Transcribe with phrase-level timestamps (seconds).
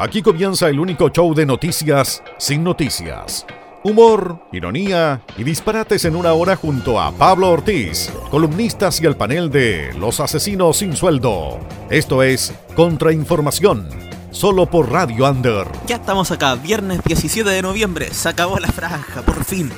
[0.00, 3.44] Aquí comienza el único show de noticias sin noticias.
[3.84, 9.50] Humor, ironía y disparates en una hora junto a Pablo Ortiz, columnistas y el panel
[9.50, 11.60] de Los Asesinos sin Sueldo.
[11.90, 13.90] Esto es Contrainformación,
[14.30, 15.66] solo por Radio Under.
[15.86, 19.70] Ya estamos acá, viernes 17 de noviembre, se acabó la franja, por fin.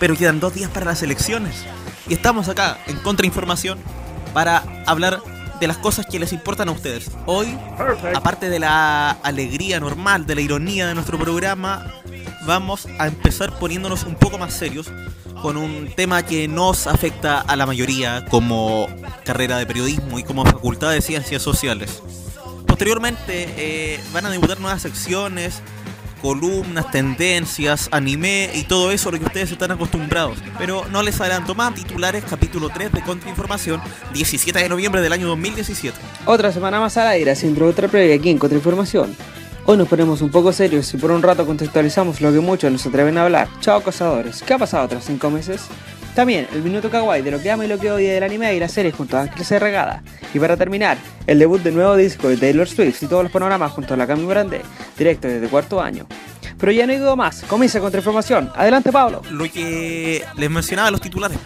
[0.00, 1.66] Pero quedan dos días para las elecciones.
[2.08, 3.78] Y estamos acá en Contrainformación
[4.32, 5.20] para hablar
[5.60, 7.10] de las cosas que les importan a ustedes.
[7.26, 7.56] Hoy,
[8.14, 11.94] aparte de la alegría normal, de la ironía de nuestro programa,
[12.46, 14.90] vamos a empezar poniéndonos un poco más serios
[15.42, 18.88] con un tema que nos afecta a la mayoría como
[19.24, 22.02] carrera de periodismo y como facultad de ciencias sociales.
[22.66, 25.62] Posteriormente eh, van a debutar nuevas secciones,
[26.26, 30.38] columnas, tendencias, anime y todo eso a lo que ustedes están acostumbrados.
[30.58, 33.80] Pero no les adelanto más, titulares capítulo 3 de Contrainformación,
[34.12, 35.96] 17 de noviembre del año 2017.
[36.24, 39.14] Otra semana más al aire, haciendo otra previa aquí en Contrainformación.
[39.66, 42.84] Hoy nos ponemos un poco serios y por un rato contextualizamos lo que muchos nos
[42.84, 43.48] atreven a hablar.
[43.60, 45.62] Chao acosadores, ¿qué ha pasado tras 5 meses?
[46.16, 48.58] También el minuto kawaii de lo que ama y lo que odia del anime y
[48.58, 50.02] la serie junto a Ángel Regada.
[50.32, 53.72] Y para terminar, el debut del nuevo disco de Taylor Swift y todos los panoramas
[53.72, 54.62] junto a la Cami Brande,
[54.96, 56.06] directo desde cuarto año.
[56.56, 58.50] Pero ya no hay duda más, comienza contra información.
[58.56, 59.20] Adelante Pablo.
[59.30, 61.36] Lo que les mencionaba los titulares.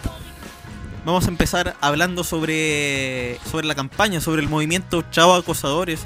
[1.03, 6.05] Vamos a empezar hablando sobre, sobre la campaña, sobre el movimiento Chao Acosadores.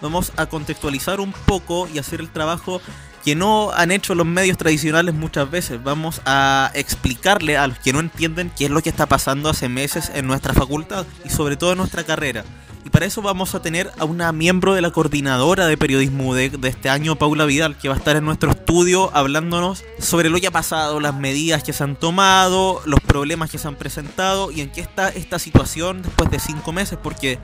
[0.00, 2.80] Vamos a contextualizar un poco y hacer el trabajo
[3.28, 5.84] que no han hecho los medios tradicionales muchas veces.
[5.84, 9.68] Vamos a explicarle a los que no entienden qué es lo que está pasando hace
[9.68, 12.42] meses en nuestra facultad y sobre todo en nuestra carrera.
[12.86, 16.48] Y para eso vamos a tener a una miembro de la coordinadora de periodismo de,
[16.48, 20.40] de, este año, Paula Vidal, que va a estar en nuestro estudio hablándonos sobre lo
[20.40, 24.50] que ha pasado, las medidas que se han tomado, los problemas que se han presentado
[24.50, 27.38] y en qué está esta situación después de cinco meses, porque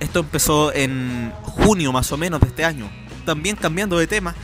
[0.00, 2.90] esto empezó en junio más o menos de este año.
[3.26, 4.34] También cambiando de tema,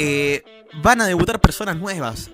[0.00, 2.30] eh, van a debutar personas nuevas.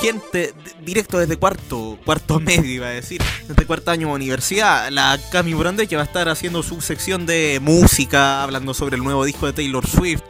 [0.00, 4.88] Gente directo desde cuarto, cuarto medio iba a decir, desde cuarto año de universidad.
[4.90, 9.04] La Cami Brande que va a estar haciendo su sección de música, hablando sobre el
[9.04, 10.22] nuevo disco de Taylor Swift,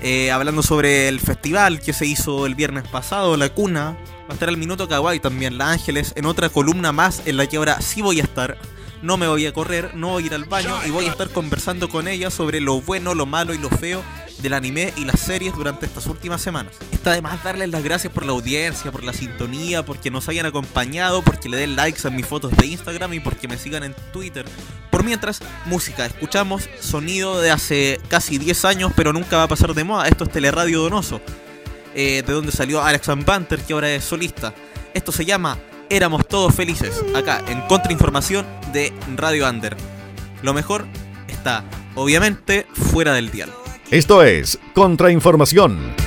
[0.00, 3.98] eh, hablando sobre el festival que se hizo el viernes pasado, La Cuna.
[4.22, 7.46] Va a estar el Minuto Kawaii también, La Ángeles, en otra columna más en la
[7.46, 8.56] que ahora sí voy a estar.
[9.02, 11.28] No me voy a correr, no voy a ir al baño y voy a estar
[11.28, 14.02] conversando con ella sobre lo bueno, lo malo y lo feo
[14.38, 16.74] del anime y las series durante estas últimas semanas.
[16.92, 21.22] Está además darles las gracias por la audiencia, por la sintonía, porque nos hayan acompañado,
[21.22, 24.44] porque le den likes a mis fotos de Instagram y porque me sigan en Twitter.
[24.90, 29.74] Por mientras, música, escuchamos sonido de hace casi 10 años, pero nunca va a pasar
[29.74, 30.08] de moda.
[30.08, 31.20] Esto es Teleradio Donoso,
[31.94, 34.54] eh, de donde salió Alex Van Banter, que ahora es solista.
[34.94, 35.58] Esto se llama
[35.88, 39.76] Éramos Todos Felices, acá en Contrainformación de Radio Under.
[40.42, 40.86] Lo mejor
[41.28, 41.64] está,
[41.94, 43.52] obviamente, fuera del dial.
[43.90, 46.05] Esto es Contrainformación.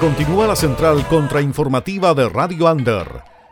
[0.00, 3.06] Continúa la central contrainformativa de Radio Under.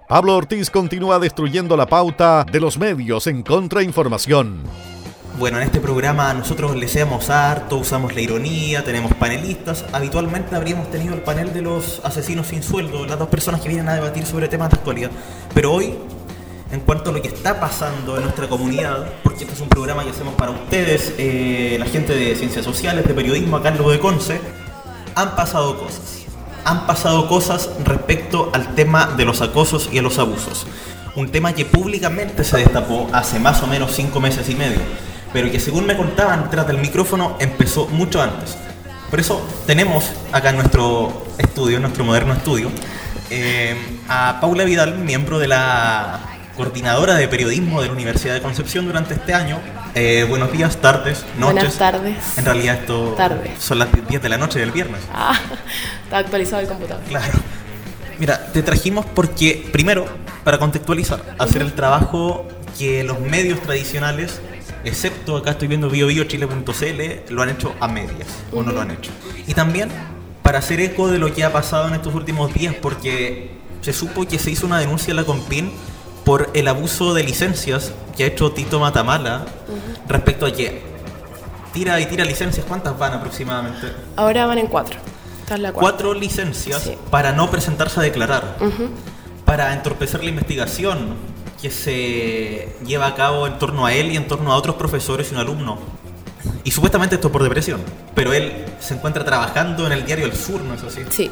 [0.08, 4.62] Pablo Ortiz continúa destruyendo la pauta de los medios en contrainformación.
[5.38, 9.86] Bueno, en este programa nosotros le seamos harto, usamos la ironía, tenemos panelistas.
[9.92, 13.88] Habitualmente habríamos tenido el panel de los asesinos sin sueldo, las dos personas que vienen
[13.88, 15.10] a debatir sobre temas de actualidad.
[15.54, 15.94] Pero hoy,
[16.70, 20.04] en cuanto a lo que está pasando en nuestra comunidad, porque este es un programa
[20.04, 23.98] que hacemos para ustedes, eh, la gente de ciencias sociales, de periodismo, acá en de
[23.98, 24.40] Conce,
[25.14, 26.13] han pasado cosas.
[26.64, 30.66] Han pasado cosas respecto al tema de los acosos y a los abusos.
[31.14, 34.80] Un tema que públicamente se destapó hace más o menos cinco meses y medio,
[35.32, 38.56] pero que según me contaban detrás del micrófono empezó mucho antes.
[39.10, 42.70] Por eso tenemos acá en nuestro estudio, en nuestro moderno estudio,
[43.30, 43.76] eh,
[44.08, 46.20] a Paula Vidal, miembro de la
[46.56, 49.58] coordinadora de periodismo de la Universidad de Concepción durante este año.
[49.96, 51.54] Eh, buenos días, tardes, noches.
[51.54, 52.38] Buenas tardes.
[52.38, 53.62] En realidad esto Tardes.
[53.62, 55.00] son las 10 de la noche del viernes.
[55.12, 55.38] Ah,
[56.04, 57.04] está actualizado el computador.
[57.04, 57.38] Claro.
[58.18, 60.06] Mira, te trajimos porque, primero,
[60.42, 64.40] para contextualizar, hacer el trabajo que los medios tradicionales,
[64.84, 69.12] excepto acá estoy viendo biobiochile.cl, lo han hecho a medias, o no lo han hecho.
[69.46, 69.90] Y también
[70.42, 74.26] para hacer eco de lo que ha pasado en estos últimos días, porque se supo
[74.26, 75.70] que se hizo una denuncia en la Compin
[76.24, 79.44] por el abuso de licencias que ha hecho Tito Matamala
[80.08, 80.82] respecto a que
[81.72, 83.92] tira y tira licencias, ¿cuántas van aproximadamente?
[84.16, 84.98] Ahora van en cuatro.
[85.40, 85.90] Esta es la cuarta.
[85.90, 86.96] cuatro licencias Sí.
[87.10, 88.88] para no presentarse a declarar, Ujú.
[89.44, 91.14] para entorpecer la investigación
[91.60, 95.30] que se lleva a cabo en torno a él y en torno a otros profesores
[95.30, 95.78] y un alumno.
[96.66, 97.80] Y supuestamente esto por depresión,
[98.14, 101.02] pero él se encuentra trabajando en el diario El Sur, ¿no es así?
[101.10, 101.30] Sí,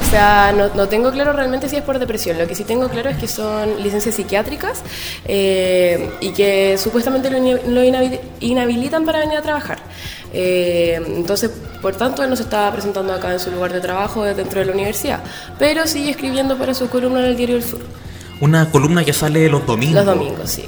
[0.00, 2.36] o sea, no, no tengo claro realmente si es por depresión.
[2.36, 4.82] Lo que sí tengo claro es que son licencias psiquiátricas
[5.26, 9.78] eh, y que supuestamente lo, lo inhabi- inhabilitan para venir a trabajar.
[10.32, 14.24] Eh, entonces, por tanto, él no se estaba presentando acá en su lugar de trabajo
[14.24, 15.20] dentro de la universidad,
[15.60, 17.80] pero sigue escribiendo para su columna en el Diario del Sur.
[18.40, 20.04] Una columna que sale los domingos.
[20.04, 20.64] Los domingos, sí.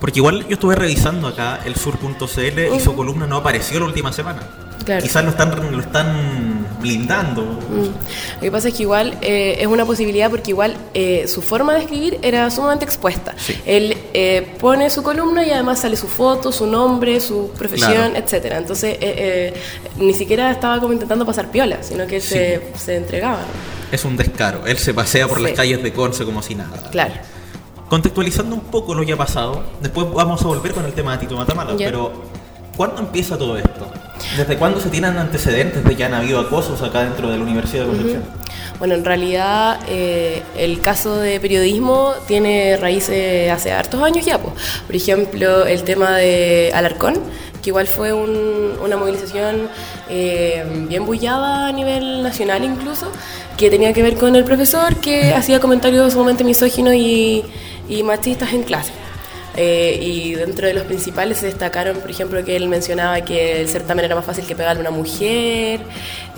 [0.00, 4.12] Porque igual yo estuve revisando acá el sur.cl y su columna no apareció la última
[4.12, 4.40] semana.
[4.84, 5.02] Claro.
[5.02, 7.42] Quizás lo están, lo están blindando.
[7.42, 8.36] Mm.
[8.36, 11.74] Lo que pasa es que igual eh, es una posibilidad porque igual eh, su forma
[11.74, 13.34] de escribir era sumamente expuesta.
[13.36, 13.54] Sí.
[13.66, 18.16] Él eh, pone su columna y además sale su foto, su nombre, su profesión, Claro.
[18.16, 18.58] etcétera.
[18.58, 19.54] Entonces eh, eh,
[19.98, 22.28] ni siquiera estaba como intentando pasar piola, sino que Sí.
[22.34, 23.40] se, se entregaba.
[23.92, 24.64] Es un descaro.
[24.66, 25.44] Él se pasea por Sí.
[25.44, 26.88] las calles de Conce como si nada.
[26.92, 27.14] Claro.
[27.88, 31.18] Contextualizando un poco lo que ha pasado, después vamos a volver con el tema de
[31.18, 31.86] Tito Matamala, Ya.
[31.86, 32.12] pero
[32.76, 33.86] ¿cuándo empieza todo esto?
[34.36, 37.84] ¿Desde cuándo se tienen antecedentes de que han habido acosos acá dentro de la Universidad
[37.84, 38.22] de Concepción?
[38.78, 44.38] Bueno, en realidad eh, el caso de periodismo tiene raíces hace hartos años ya.
[44.38, 44.54] pues.
[44.86, 47.14] Por ejemplo, el tema de Alarcón,
[47.62, 49.68] que igual fue un- una movilización
[50.10, 53.06] eh, bien bullada a nivel nacional incluso,
[53.56, 57.44] que tenía que ver con el profesor que hacía comentarios sumamente misóginos y,
[57.88, 58.92] y machistas en clase.
[59.60, 63.68] Eh, y dentro de los principales se destacaron, por ejemplo, que él mencionaba que el
[63.68, 65.80] certamen era más fácil que pegarle a una mujer,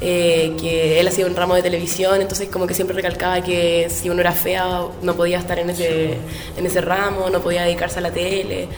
[0.00, 4.08] eh, que él hacía un ramo de televisión, entonces como que siempre recalcaba que si
[4.08, 6.14] uno era fea no podía estar en ese,
[6.56, 8.68] en ese ramo, no podía dedicarse a la tele.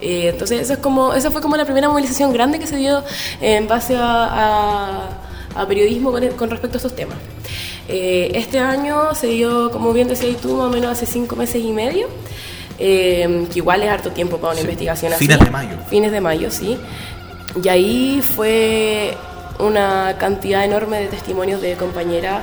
[0.00, 3.04] Eh, entonces eso es como, esa fue como la primera movilización grande que se dio
[3.42, 5.08] en base a, a-
[5.56, 7.18] a periodismo con, con respecto a estos temas.
[7.92, 11.62] Eh, este año se dio, como bien decías tú, más o menos hace cinco meses
[11.64, 12.06] y medio,
[12.78, 14.66] eh, que igual es harto tiempo para una Sí.
[14.66, 15.26] investigación así.
[15.26, 15.76] Fines de mayo.
[15.88, 16.78] Fines de mayo, sí.
[17.62, 19.14] Y ahí fue
[19.58, 22.42] una cantidad enorme de testimonios de compañeras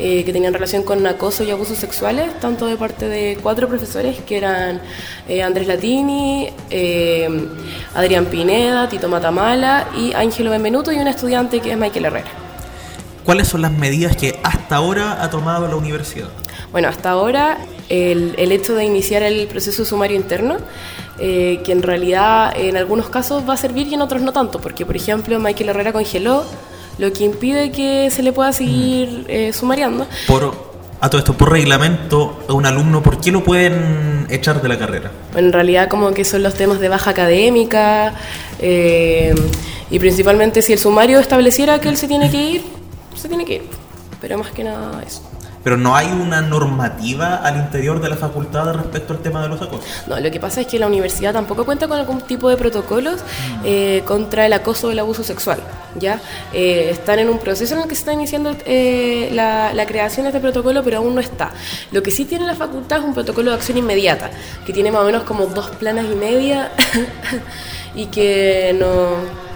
[0.00, 4.18] eh, que tenían relación con acoso y abusos sexuales, tanto de parte de cuatro profesores
[4.20, 4.80] que eran
[5.28, 7.28] eh, Andrés Latini, eh,
[7.94, 12.28] Adrián Pineda, Tito Matamala y Ángelo Benvenuto y un estudiante que es Michael Herrera.
[13.28, 16.28] ¿Cuáles son las medidas que hasta ahora ha tomado la universidad?
[16.72, 17.58] Bueno, hasta ahora
[17.90, 20.56] el, el hecho de iniciar el proceso sumario interno,
[21.18, 24.62] eh, que en realidad en algunos casos va a servir y en otros no tanto,
[24.62, 26.42] porque por ejemplo Michael Herrera congeló,
[26.96, 30.06] lo que impide que se le pueda seguir eh, sumariando.
[30.26, 30.54] Por,
[30.98, 34.78] a todo esto, por reglamento, a un alumno, ¿por qué lo pueden echar de la
[34.78, 35.10] carrera?
[35.34, 38.14] Bueno, en realidad como que son los temas de baja académica
[38.58, 39.34] eh,
[39.90, 42.77] y principalmente si el sumario estableciera que él se tiene que ir,
[43.18, 43.62] se tiene que ir.
[44.20, 45.22] Pero más que nada eso.
[45.64, 49.60] Pero no hay una normativa al interior de la facultad respecto al tema de los
[49.60, 49.84] acosos.
[50.06, 53.20] No, lo que pasa es que la universidad tampoco cuenta con algún tipo de protocolos
[53.64, 55.60] eh, contra el acoso o el abuso sexual.
[55.98, 56.20] ¿ya?
[56.52, 60.24] Eh, están en un proceso en el que se está iniciando eh, la, la creación
[60.24, 61.50] de este protocolo, pero aún no está.
[61.90, 64.30] Lo que sí tiene la facultad es un protocolo de acción inmediata,
[64.64, 66.70] que tiene más o menos como dos planas y media
[67.94, 69.47] y que no,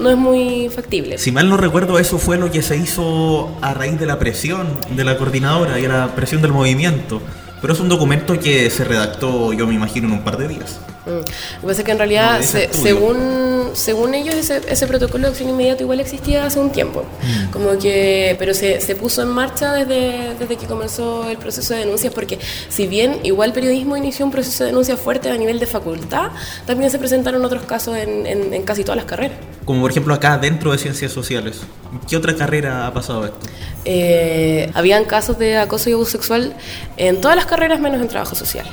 [0.00, 1.18] no, es muy factible.
[1.18, 4.66] Si mal no recuerdo, eso fue lo que se hizo a raíz de la presión
[4.90, 7.20] de la coordinadora y la presión del movimiento.
[7.60, 10.80] Pero es un documento que se redactó, yo me imagino, en un par de días.
[11.06, 11.10] Mm.
[11.10, 11.22] Lo
[11.60, 15.48] que pasa es que en realidad, se- según, según ellos, ese, ese protocolo de acción
[15.50, 17.02] inmediato igual existía hace un tiempo.
[17.22, 17.50] Mm.
[17.50, 21.80] Como que, pero se, se puso en marcha desde, desde que comenzó el proceso de
[21.80, 25.66] denuncias, porque si bien igual periodismo inició un proceso de denuncias fuerte a nivel de
[25.66, 26.30] facultad,
[26.66, 29.36] también se presentaron otros casos en, en- en casi todas las carreras.
[29.66, 31.60] Como por ejemplo acá dentro de ciencias sociales.
[32.08, 33.38] ¿Qué otra carrera ha pasado esto?
[33.84, 36.54] Eh, habían casos de acoso y abuso sexual
[36.96, 38.66] en todas las carreras menos en trabajo social.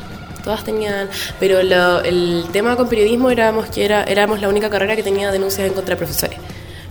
[0.43, 1.07] Todas tenían,
[1.39, 5.31] pero lo- el tema con periodismo éramos que era, éramos la única carrera que tenía
[5.31, 6.39] denuncias en contra de profesores.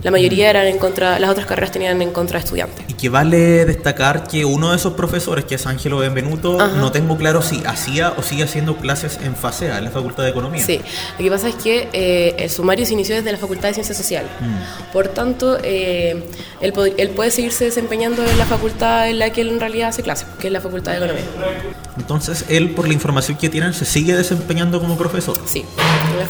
[0.03, 2.85] La mayoría eran en contra, las otras carreras tenían en contra estudiantes.
[2.87, 6.75] Y que vale destacar que uno de esos profesores, que es Ángelo Benvenuto, Ajá.
[6.77, 10.29] no tengo claro si hacía o sigue haciendo clases en FASEA, en la Facultad de
[10.29, 10.65] Economía.
[10.65, 10.81] Sí,
[11.17, 13.97] lo que pasa es que eh, el sumario se inició desde la Facultad de Ciencias
[13.97, 14.31] Sociales.
[14.91, 16.23] Por tanto, eh,
[16.61, 20.27] él, puede seguirse desempeñando en la facultad en la que él en realidad hace clases,
[20.39, 21.25] que es la Facultad de Economía.
[21.97, 25.37] Entonces él, por la información que tienen, se sigue desempeñando como profesor.
[25.45, 25.63] Sí,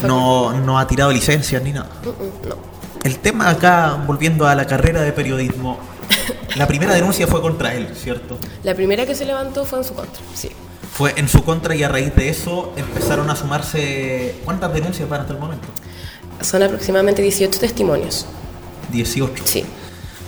[0.03, 1.89] No, no ha tirado licencias ni nada.
[2.03, 2.80] Mm, mm, no.
[3.03, 5.79] El tema acá, volviendo a la carrera de periodismo,
[6.55, 8.37] la primera denuncia fue contra él, ¿cierto?
[8.63, 10.51] La primera que se levantó fue en su contra, sí.
[10.93, 14.35] Fue en su contra y a raíz de eso empezaron a sumarse...
[14.43, 15.67] ¿Cuántas denuncias van hasta el momento?
[16.41, 18.25] Son aproximadamente 18 testimonios,
[18.91, 19.43] 18.
[19.45, 19.65] sí.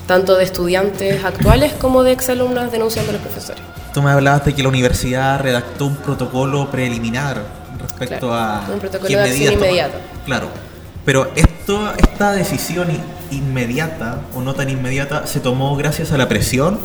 [0.08, 3.62] Tanto de estudiantes actuales como de exalumnas denunciando a los profesores.
[3.94, 7.42] Tú me hablabas de que la universidad redactó un protocolo preliminar
[7.80, 9.98] respecto Claro, a un protocolo de acción inmediata.
[10.26, 10.50] Claro.
[11.06, 11.32] Pero
[11.64, 12.90] esto, esta decisión
[13.32, 16.78] inmediata o no tan inmediata se tomó gracias a la presión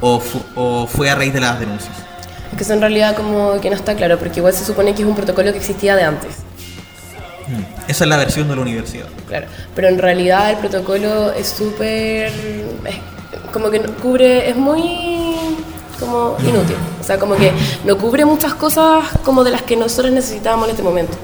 [0.00, 1.92] o, fu- o fue a raíz de las denuncias.
[2.50, 5.02] Es que eso en realidad como que no está claro, porque igual se supone que
[5.02, 6.38] es un protocolo que existía de antes.
[7.46, 7.88] Mm.
[7.90, 9.06] Esa es la versión de la universidad.
[9.28, 12.32] Claro, pero en realidad el protocolo es súper...
[13.52, 15.36] como que no- cubre, es muy
[16.00, 16.76] como inútil.
[17.00, 17.52] O sea, como que
[17.84, 21.16] no cubre muchas cosas como de las que nosotros necesitábamos en este momento.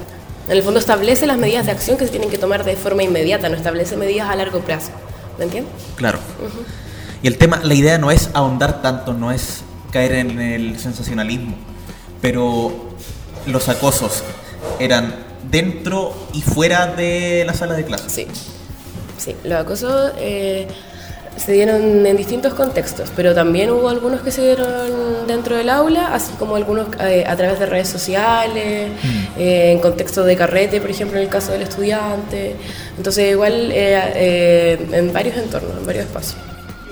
[0.47, 3.03] En el fondo establece las medidas de acción que se tienen que tomar de forma
[3.03, 4.91] inmediata, no establece medidas a largo plazo.
[5.37, 5.73] ¿Me entiendes?
[5.95, 6.19] Claro.
[7.21, 11.55] Y el tema, la idea no es ahondar tanto, no es caer en el sensacionalismo,
[12.21, 12.89] pero
[13.45, 14.23] los acosos
[14.79, 15.15] eran
[15.49, 18.11] dentro y fuera de la sala de clases.
[18.11, 18.27] Sí,
[19.17, 19.35] sí.
[19.43, 20.67] Los acosos eh,
[21.37, 26.13] se dieron en distintos contextos, pero también hubo algunos que se dieron dentro del aula,
[26.13, 28.91] así como algunos eh, a través de redes sociales,
[29.37, 32.55] eh, en contexto de carrete, por ejemplo, en el caso del estudiante.
[32.97, 36.39] Entonces, igual eh, eh, en varios entornos, en varios espacios.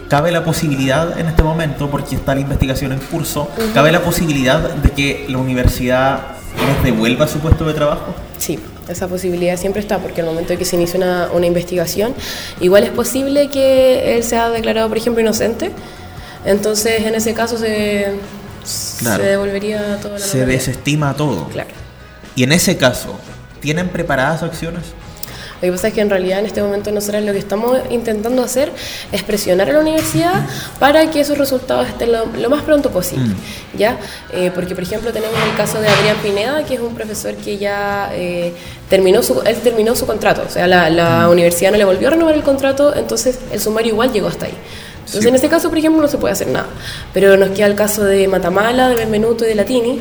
[0.09, 4.59] Cabe la posibilidad en este momento, porque está la investigación en curso, cabe la posibilidad
[4.59, 6.19] de que la universidad
[6.67, 8.13] les devuelva su puesto de trabajo.
[8.37, 8.59] Sí,
[8.91, 12.13] esa posibilidad siempre está, porque al momento de que se inicia una, una investigación,
[12.59, 15.71] igual es posible que él sea declarado, por ejemplo, inocente.
[16.45, 18.07] Entonces, en ese caso se,
[18.99, 19.23] Claro.
[19.23, 20.47] se devolvería toda la Se normalidad.
[20.47, 21.47] desestima todo.
[21.49, 21.69] Claro.
[22.35, 23.19] Y en ese caso,
[23.59, 24.83] ¿tienen preparadas acciones?
[25.61, 28.43] Lo que pasa es que en realidad en este momento nosotros lo que estamos intentando
[28.43, 28.71] hacer
[29.11, 30.45] es presionar a la universidad
[30.79, 33.35] para que esos resultados estén lo, lo más pronto posible.
[33.77, 33.97] ¿ya?
[34.33, 37.57] Eh, porque, por ejemplo, tenemos el caso de Adrián Pineda, que es un profesor que
[37.57, 38.53] ya eh,
[38.89, 40.43] terminó, su, él terminó su contrato.
[40.47, 43.93] O sea, la, la universidad no le volvió a renovar el contrato, entonces el sumario
[43.93, 44.57] igual llegó hasta ahí.
[45.11, 46.67] Entonces, en este caso, por ejemplo, no se puede hacer nada.
[47.13, 49.99] Pero nos queda el caso de Matamala, de Benvenuto y de Latini,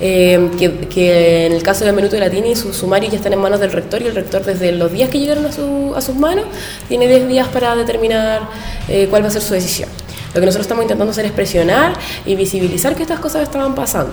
[0.00, 3.40] eh, que, que en el caso de Benvenuto y Latini, sus sumarios ya están en
[3.40, 6.14] manos del rector y el rector, desde los días que llegaron a, su- a sus
[6.14, 6.44] manos,
[6.88, 8.42] tiene 10 días para determinar
[8.88, 9.88] eh, cuál va a ser su decisión.
[10.34, 14.12] Lo que nosotros estamos intentando hacer es presionar y visibilizar que estas cosas estaban pasando.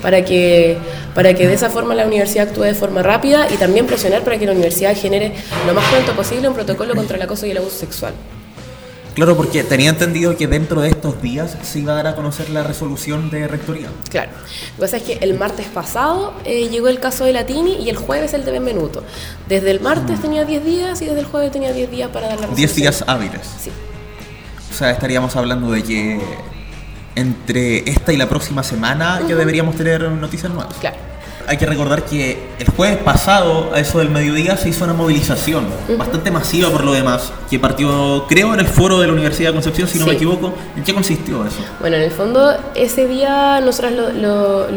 [0.00, 0.78] Para que,
[1.12, 4.38] para que de esa forma la universidad actúe de forma rápida y también presionar para
[4.38, 5.32] que la universidad genere
[5.66, 8.14] lo más pronto posible un protocolo contra el acoso y el abuso sexual.
[9.18, 12.50] Claro, porque tenía entendido que dentro de estos días se iba a dar a conocer
[12.50, 13.88] la resolución de rectoría.
[14.10, 14.30] Claro.
[14.30, 17.90] Lo que pasa es que el martes pasado eh, llegó el caso de Latini y
[17.90, 19.02] el jueves el de Benvenuto.
[19.48, 22.36] Desde el martes tenía 10 días y desde el jueves tenía 10 días para dar
[22.36, 22.66] la resolución.
[22.68, 23.40] 10 días hábiles.
[23.60, 23.70] Sí.
[24.70, 26.20] O sea, estaríamos hablando de que
[27.16, 30.76] entre esta y la próxima semana ya deberíamos tener noticias nuevas.
[30.76, 31.07] Claro.
[31.48, 35.66] Hay que recordar que el jueves pasado, a eso del mediodía, se hizo una movilización
[35.96, 39.54] bastante masiva por lo demás, que partió, creo, en el foro de la Universidad de
[39.54, 40.10] Concepción, si no Sí.
[40.10, 40.52] me equivoco.
[40.76, 41.56] ¿En qué consistió eso?
[41.80, 44.70] Bueno, en el fondo, ese día nosotros lo, lo,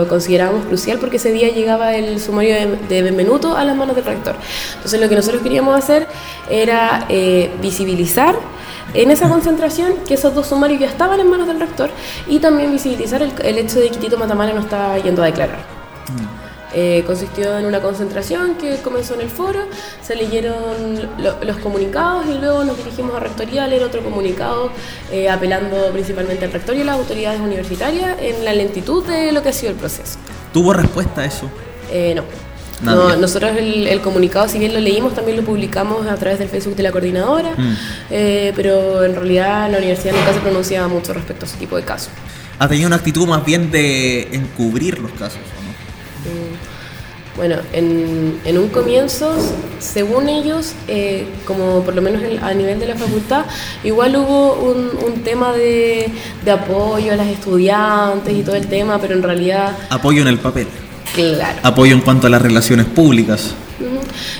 [0.00, 3.94] lo considerábamos crucial porque ese día llegaba el sumario de, de Benvenuto a las manos
[3.94, 4.36] del rector.
[4.76, 6.06] Entonces, lo que nosotros queríamos hacer
[6.48, 8.34] era eh, visibilizar
[8.94, 11.90] en esa concentración que esos dos sumarios ya estaban en manos del rector
[12.26, 15.75] y también visibilizar el, el hecho de que Tito Matamala no estaba yendo a declarar.
[16.78, 19.60] Eh, consistió en una concentración que comenzó en el foro,
[20.06, 20.54] se leyeron
[21.18, 24.70] lo- los comunicados y luego nos dirigimos a Rectoría a leer otro comunicado
[25.10, 29.42] eh, apelando principalmente al rector y a las autoridades universitarias en la lentitud de lo
[29.42, 30.18] que ha sido el proceso.
[30.52, 31.48] ¿Tuvo respuesta a eso?
[31.90, 32.24] Eh, no.
[33.16, 36.76] Nosotros el, el comunicado, si bien lo leímos, también lo publicamos a través del Facebook
[36.76, 37.74] de la coordinadora, Mm.
[38.10, 41.84] eh, pero en realidad la universidad nunca se pronunciaba mucho respecto a ese tipo de
[41.84, 42.10] casos.
[42.58, 45.40] Ha tenido una actitud más bien de encubrir los casos.
[47.36, 49.34] Bueno, en, en un comienzo,
[49.78, 53.44] según ellos, eh, como por lo menos en- a nivel de la facultad,
[53.84, 56.10] igual hubo un, un tema de,
[56.42, 60.38] de apoyo a las estudiantes y todo el tema, pero en realidad, Apoyo en el
[60.38, 60.66] papel.
[61.14, 61.58] claro.
[61.62, 63.54] Apoyo en cuanto a las relaciones públicas.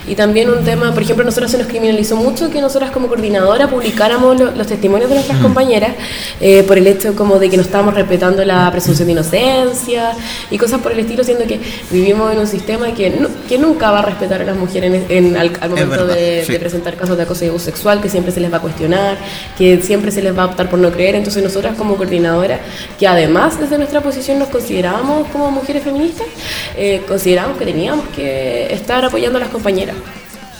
[0.08, 3.68] Y también un tema, por ejemplo, nosotros se nos criminalizó mucho que nosotras como coordinadora
[3.68, 5.90] publicáramos lo- los testimonios de nuestras compañeras
[6.40, 10.12] eh, por el hecho como de que no estábamos respetando la presunción de inocencia
[10.50, 13.12] y cosas por el estilo, siendo que vivimos en un sistema que,
[13.48, 16.44] que nunca va a respetar a las mujeres en, en- al, al momento verdad, de,
[16.46, 16.52] sí.
[16.52, 19.18] de presentar casos de acoso y abuso sexual, que siempre se les va a cuestionar,
[19.58, 21.14] que siempre se les va a optar por no creer.
[21.14, 22.60] Entonces nosotras como coordinadora,
[22.98, 26.26] que además desde nuestra posición nos considerábamos como mujeres feministas,
[26.76, 29.96] eh, consideramos que teníamos que estar apoyando a las compañeras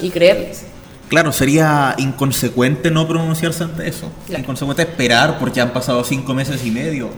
[0.00, 0.64] y creerles.
[1.08, 4.10] Claro, sería inconsecuente no pronunciarse ante eso.
[4.26, 4.42] Claro.
[4.42, 7.10] Inconsecuente esperar porque han pasado cinco meses y medio.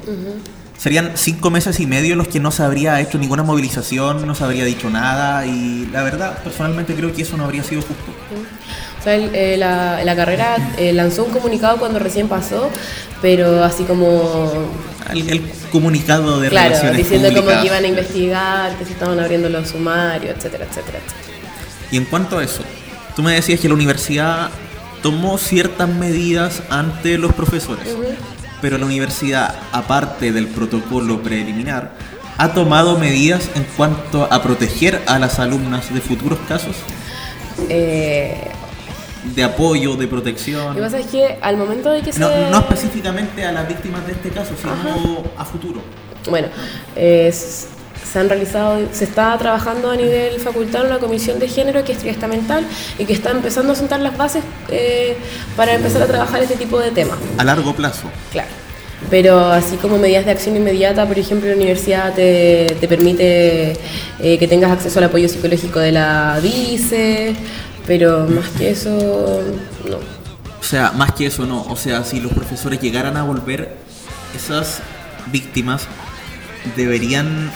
[0.76, 4.44] Serían cinco meses y medio los que no se habría hecho ninguna movilización, no se
[4.44, 8.04] habría dicho nada y la verdad, personalmente creo que eso no habría sido justo.
[9.00, 12.70] O sea, el- eh, la, la carrera eh, lanzó un comunicado cuando recién pasó,
[13.22, 14.52] pero así como,
[15.10, 17.60] El, el comunicado de claro, relaciones diciendo como públicas.
[17.62, 21.27] que iban a investigar, que se estaban abriendo los sumarios, etcétera, etcétera, etcétera.
[21.90, 22.62] Y en cuanto a eso,
[23.16, 24.50] tú me decías que la universidad
[25.02, 27.88] tomó ciertas medidas ante los profesores,
[28.60, 31.92] pero la universidad, aparte del protocolo preliminar,
[32.36, 36.76] ha tomado medidas en cuanto a proteger a las alumnas de futuros casos
[37.68, 38.36] Eh,
[39.34, 40.68] de apoyo, de protección.
[40.68, 42.20] lo que pasa es que al momento de que se...
[42.20, 45.82] No, no específicamente a las víctimas de este caso, sino a futuro.
[46.30, 46.48] Bueno,
[46.94, 47.66] eh, s-
[48.10, 51.98] se han realizado, se está trabajando a nivel facultad una comisión de género que es
[51.98, 52.64] triestamental
[52.98, 55.16] y que está empezando a sentar las bases eh,
[55.56, 57.18] para empezar a trabajar este tipo de temas.
[57.36, 58.08] A largo plazo.
[58.32, 58.48] Claro.
[59.10, 63.76] Pero así como medidas de acción inmediata, por ejemplo, la universidad te, te permite
[64.20, 67.34] eh, que tengas acceso al apoyo psicológico de la vice,
[67.86, 69.42] pero más que eso,
[69.88, 69.96] no.
[70.60, 71.62] O sea, más que eso no.
[71.62, 73.76] O sea, si los profesores llegaran a volver,
[74.34, 74.80] esas
[75.30, 75.86] víctimas
[76.76, 77.50] deberían...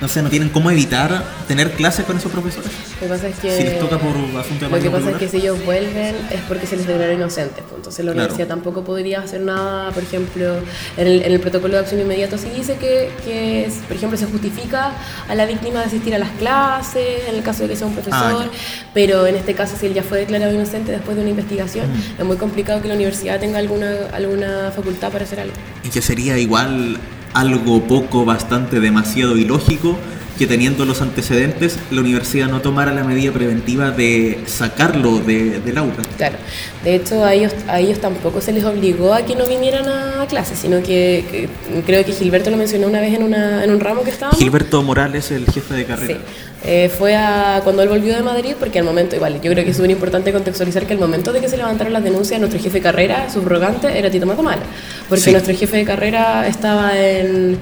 [0.00, 2.70] No sé, no tienen cómo evitar tener clases con esos profesores.
[3.00, 5.16] Lo que pasa es que, Si les toca por asunto de lo que pasa es
[5.16, 7.62] que si ellos vuelven es porque se les declararon inocentes.
[7.66, 7.76] pues.
[7.76, 8.26] Entonces la Claro.
[8.26, 10.56] universidad tampoco podría hacer nada, por ejemplo,
[10.98, 14.18] en el, en el protocolo de acción inmediato sí dice que, que es- por ejemplo,
[14.18, 14.92] se justifica
[15.28, 17.94] a la víctima de asistir a las clases, en el caso de que sea un
[17.94, 18.50] profesor, Ah,
[18.92, 22.20] pero en este caso si él ya fue declarado inocente después de una investigación, Mm.
[22.20, 25.54] es muy complicado que la universidad tenga alguna, alguna facultad para hacer algo.
[25.84, 26.98] Y que sería igual
[27.34, 29.96] algo poco, bastante, demasiado ilógico
[30.38, 35.78] que teniendo los antecedentes la universidad no tomara la medida preventiva de sacarlo de, del
[35.78, 35.94] aula.
[36.16, 36.36] Claro,
[36.84, 40.26] de hecho a ellos, a ellos tampoco se les obligó a que no vinieran a
[40.26, 41.48] clases, sino que, que
[41.86, 44.38] creo que Gilberto lo mencionó una vez en, una, en un ramo que estábamos.
[44.38, 46.20] Gilberto Morales, el jefe de Sí, carrera.
[46.64, 49.70] Eh, fue a, cuando él volvió de Madrid, porque al momento, igual, yo creo que
[49.70, 52.78] es súper importante contextualizar que al momento de que se levantaron las denuncias, nuestro jefe
[52.78, 54.62] de carrera, subrogante, era Tito Matamala,
[55.08, 55.30] porque Sí.
[55.32, 57.56] nuestro jefe de carrera estaba en,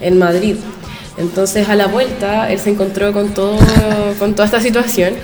[0.00, 0.56] en Madrid.
[1.18, 3.58] Entonces, a la vuelta, él se encontró con, todo,
[4.18, 5.14] con toda esta situación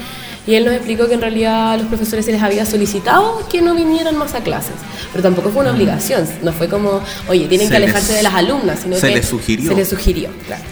[0.46, 3.62] y él nos explicó que en realidad a los profesores se les había solicitado que
[3.62, 4.74] no vinieran más a clases,
[5.12, 8.22] pero tampoco fue una obligación, no fue como, oye, tienen Se que alejarse les- de
[8.22, 9.70] las alumnas, sino se que les sugirió.
[9.70, 10.62] Se les sugirió, claro.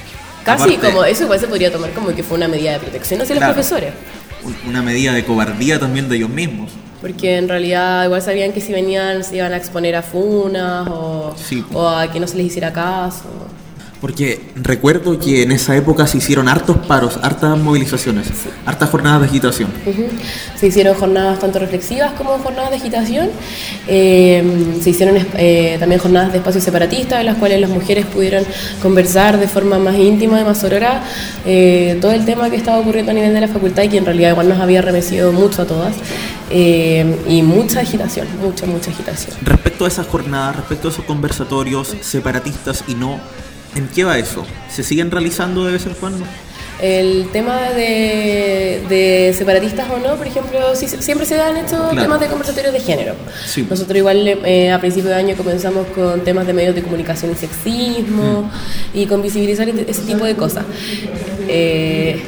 [0.44, 3.20] Casi Aparte- como eso igual se podría tomar como que fue una medida de protección
[3.22, 3.54] hacia Claro.
[3.54, 3.94] los profesores.
[4.44, 6.70] Un- Una medida de cobardía también de ellos mismos.
[7.00, 11.34] Porque en realidad igual sabían que si venían se iban a exponer a funas o,
[11.42, 11.64] Sí.
[11.72, 13.24] o a que no se les hiciera caso.
[14.00, 18.28] Porque recuerdo que en esa época se hicieron hartos paros, hartas movilizaciones,
[18.66, 19.70] hartas jornadas de agitación.
[19.86, 20.04] Ujú.
[20.56, 23.30] Se hicieron jornadas tanto reflexivas como jornadas de agitación.
[23.88, 28.44] Eh, se hicieron eh, también jornadas de espacios separatistas en las cuales las mujeres pudieron
[28.82, 31.02] conversar de forma más íntima y más sorora
[31.46, 34.04] eh, todo el tema que estaba ocurriendo a nivel de la facultad y que en
[34.04, 35.94] realidad igual nos había remecido mucho a todas.
[36.50, 39.34] Eh, y mucha agitación, mucha, mucha agitación.
[39.42, 43.18] Respecto a esas jornadas, respecto a esos conversatorios separatistas y no,
[43.76, 44.44] ¿en qué va eso?
[44.68, 46.24] ¿Se siguen realizando de vez en cuando?
[46.82, 52.02] El tema de, de separatistas o no, por ejemplo, sí, siempre se dan estos Claro.
[52.02, 53.14] temas de conversatorios de género.
[53.46, 53.64] Sí.
[53.70, 57.36] Nosotros igual eh, a principio de año comenzamos con temas de medios de comunicación y
[57.36, 58.50] sexismo
[58.92, 60.64] y con visibilizar ese ese tipo de cosas.
[61.48, 62.20] Eh,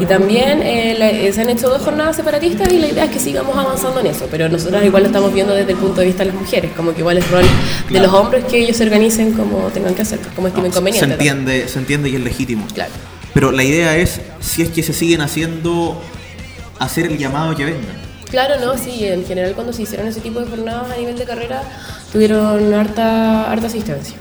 [0.00, 3.10] y también eh, la- eh, se han hecho dos jornadas separatistas y la idea es
[3.10, 6.06] que sigamos avanzando en eso, pero nosotros igual lo estamos viendo desde el punto de
[6.06, 7.44] vista de las mujeres, como que igual es rol
[7.90, 11.12] de los hombres que ellos se organicen como tengan que hacer, como estimen se conveniente.
[11.12, 12.66] entiende, se entiende y es legítimo.
[12.72, 12.92] Claro.
[13.34, 16.00] Pero la idea es, si es que se siguen haciendo,
[16.78, 18.00] hacer el llamado que vengan.
[18.30, 21.24] Claro, no, sí, en general cuando se hicieron ese tipo de jornadas a nivel de
[21.24, 21.62] carrera
[22.12, 24.16] tuvieron harta, harta asistencia.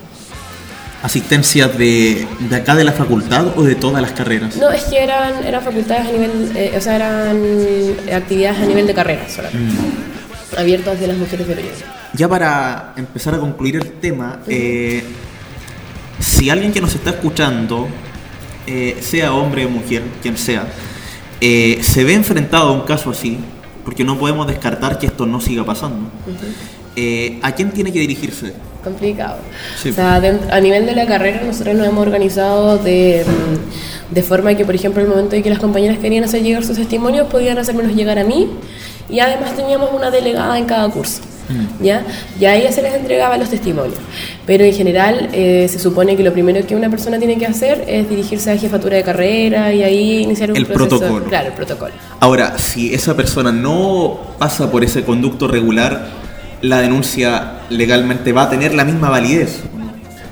[1.02, 4.58] ¿Asistencia de, de acá de la facultad o de todas las carreras?
[4.58, 7.42] No, es que eran, eran facultades a nivel, eh, o sea, eran
[8.14, 9.76] actividades a nivel de carrera solamente,
[10.58, 11.86] abiertas de las mujeres de periodismo.
[12.14, 15.04] Ya para empezar a concluir el tema, eh,
[16.20, 17.88] si alguien que nos está escuchando,
[18.68, 20.68] eh, sea hombre o mujer, quien sea,
[21.40, 23.38] eh, se ve enfrentado a un caso así,
[23.86, 26.10] porque no podemos descartar que esto no siga pasando,
[26.96, 28.54] eh, ¿a quién tiene que dirigirse?
[28.84, 29.38] Complicado.
[29.82, 29.90] Sí.
[29.90, 34.54] O sea, a nivel de la carrera nosotros nos hemos organizado de, mm, de forma
[34.56, 37.58] que, por ejemplo, el momento en que las compañeras querían hacer llegar sus testimonios, podían
[37.58, 38.50] hacérmelos llegar a mí
[39.10, 41.22] y además teníamos una delegada en cada curso.
[41.82, 42.04] ¿Ya?
[42.40, 43.98] Y a ella se les entregaba los testimonios.
[44.46, 47.86] Pero en general eh, se supone que lo primero que una persona tiene que hacer
[47.88, 51.00] es dirigirse a jefatura de carrera y ahí iniciar un El proceso.
[51.00, 51.26] protocolo.
[51.26, 51.94] Claro, el protocolo.
[52.20, 56.10] Ahora, si esa persona no pasa por ese conducto regular,
[56.62, 59.60] la denuncia legalmente va a tener la misma validez.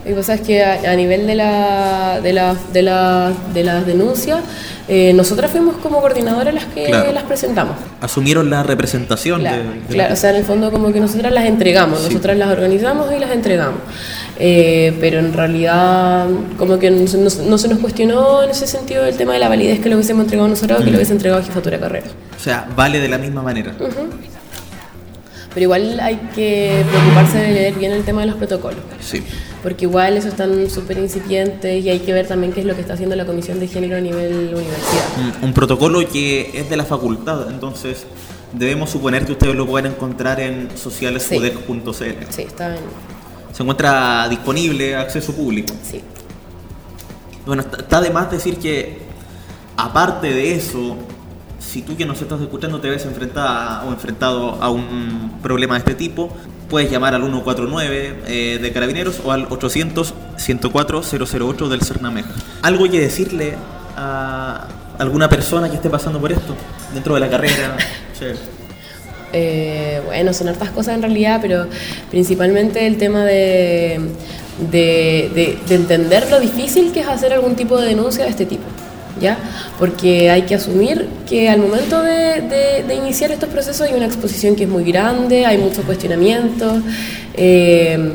[0.06, 3.86] Y vos sabes que a, a nivel de, la, de, la, de, la- de las
[3.86, 4.40] denuncias,
[4.88, 7.12] eh, nosotras fuimos como coordinadoras las que Claro.
[7.12, 7.76] las presentamos.
[8.00, 11.34] Asumieron la representación Claro, de, de- claro, o sea, en el fondo como que nosotras
[11.34, 12.06] las entregamos, Sí.
[12.08, 13.82] nosotras las organizamos y las entregamos.
[14.40, 16.26] Eh, pero en realidad
[16.58, 19.34] como que no, se- no se- no se nos cuestionó en ese sentido el tema
[19.34, 21.84] de la validez que lo hubiésemos entregado nosotros o que lo hubiese entregado jefatura de
[21.84, 22.08] carrera.
[22.40, 23.74] O sea, vale de la misma manera.
[25.58, 28.80] Pero igual hay que preocuparse de leer bien el tema de los protocolos.
[29.02, 29.24] Sí.
[29.64, 32.82] Porque igual esos están súper incipientes y hay que ver también qué es lo que
[32.82, 35.08] está haciendo la Comisión de Género a nivel universidad.
[35.42, 38.06] Un, un protocolo que es de la facultad, entonces
[38.54, 42.26] debemos suponer que ustedes lo pueden encontrar en socialesudec.cl.
[42.30, 42.82] Sí, está en...
[43.52, 45.74] Se encuentra disponible a acceso público.
[45.82, 46.04] Sí.
[47.48, 49.00] Bueno, está- está de más decir que,
[49.76, 50.98] aparte de eso,
[51.60, 55.80] si tú que nos estás escuchando te ves enfrentada o enfrentado a un problema de
[55.80, 56.30] este tipo,
[56.70, 62.26] puedes llamar al 149 eh, de Carabineros o al 800-104-008 del CERNAMEC.
[62.62, 63.56] ¿Algo que decirle
[63.96, 64.68] a
[64.98, 66.56] alguna persona que esté pasando por esto
[66.94, 67.76] dentro de la carrera?
[68.18, 68.26] Sí.
[69.32, 71.68] Eh, bueno, son hartas cosas en realidad, pero
[72.10, 74.00] principalmente el tema de,
[74.72, 78.48] de, de- de entender lo difícil que es hacer algún tipo de denuncia de este
[78.48, 78.64] tipo.
[79.20, 79.38] ¿Ya?
[79.80, 84.06] Porque hay que asumir que al momento de, de- de iniciar estos procesos hay una
[84.06, 86.82] exposición que es muy grande, hay mucho cuestionamiento
[87.34, 88.14] eh,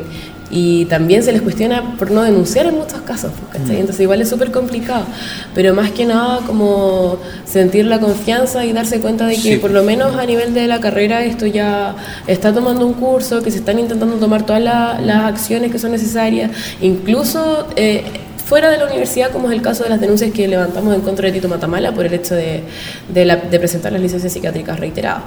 [0.54, 3.30] y también se les cuestiona por no denunciar en muchos casos.
[3.50, 3.76] ¿cachai?
[3.80, 5.06] Entonces igual es súper complicado,
[5.54, 9.56] pero más que nada como sentir la confianza y darse cuenta de que Sí.
[9.56, 13.50] por lo menos a nivel de la carrera esto ya está tomando un curso, que
[13.50, 16.50] se están intentando tomar todas la- las acciones que son necesarias,
[16.82, 18.04] incluso eh,
[18.52, 21.24] fuera de la universidad, como es el caso de las denuncias que levantamos en contra
[21.24, 22.62] de Tito Matamala por el hecho de,
[23.08, 25.22] de la- de presentar las licencias psiquiátricas reiteradas.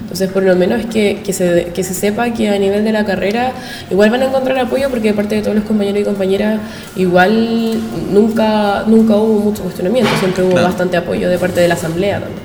[0.00, 3.04] Entonces, por lo menos que, que, se, que se sepa que a nivel de la
[3.04, 3.52] carrera
[3.90, 6.58] igual van a encontrar apoyo porque de parte de todos los compañeros y compañeras
[6.96, 7.74] igual
[8.14, 10.68] nunca, nunca hubo mucho cuestionamiento, siempre hubo Claro.
[10.68, 12.40] bastante apoyo de parte de la asamblea también.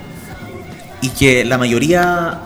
[1.02, 2.40] y que la mayoría,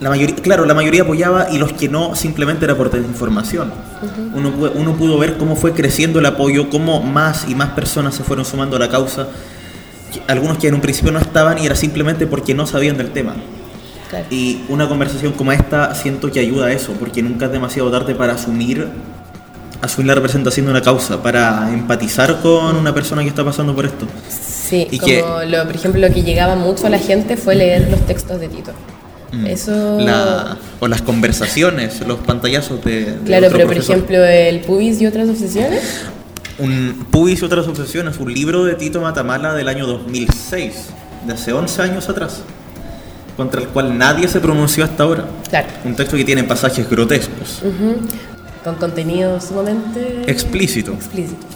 [0.00, 3.72] la mayoría, claro, la mayoría apoyaba y los que no simplemente era por desinformación.
[4.34, 8.14] uno, pu- uno pudo ver cómo fue creciendo el apoyo, cómo más y más personas
[8.14, 9.26] se fueron sumando a la causa.
[10.28, 13.34] Algunos que en un principio no estaban y era simplemente porque no sabían del tema.
[14.08, 14.24] Claro.
[14.30, 18.14] Y una conversación como esta siento que ayuda a eso, porque nunca es demasiado tarde
[18.14, 18.86] para asumir,
[19.82, 23.84] asumir la representación de una causa, para empatizar con una persona que está pasando por
[23.84, 24.06] esto.
[24.30, 27.54] Sí, Y como que- lo, por ejemplo, lo que llegaba mucho a la gente fue
[27.54, 28.72] leer los textos de Tito.
[29.32, 29.46] Mm.
[29.46, 29.98] Eso...
[30.00, 33.04] La- o las conversaciones, los pantallazos de...
[33.04, 35.82] de Claro, otro pero por ejemplo, el pubis y otras obsesiones.
[36.58, 40.74] Un Pubis y otras obsesiones, un libro de Tito Matamala del año 2006,
[41.26, 42.42] de hace 11 años atrás,
[43.36, 45.24] contra el cual nadie se pronunció hasta ahora.
[45.48, 45.68] Claro.
[45.84, 47.62] Un texto que tiene pasajes grotescos.
[48.64, 51.46] Con contenido sumamente explícito, explícito.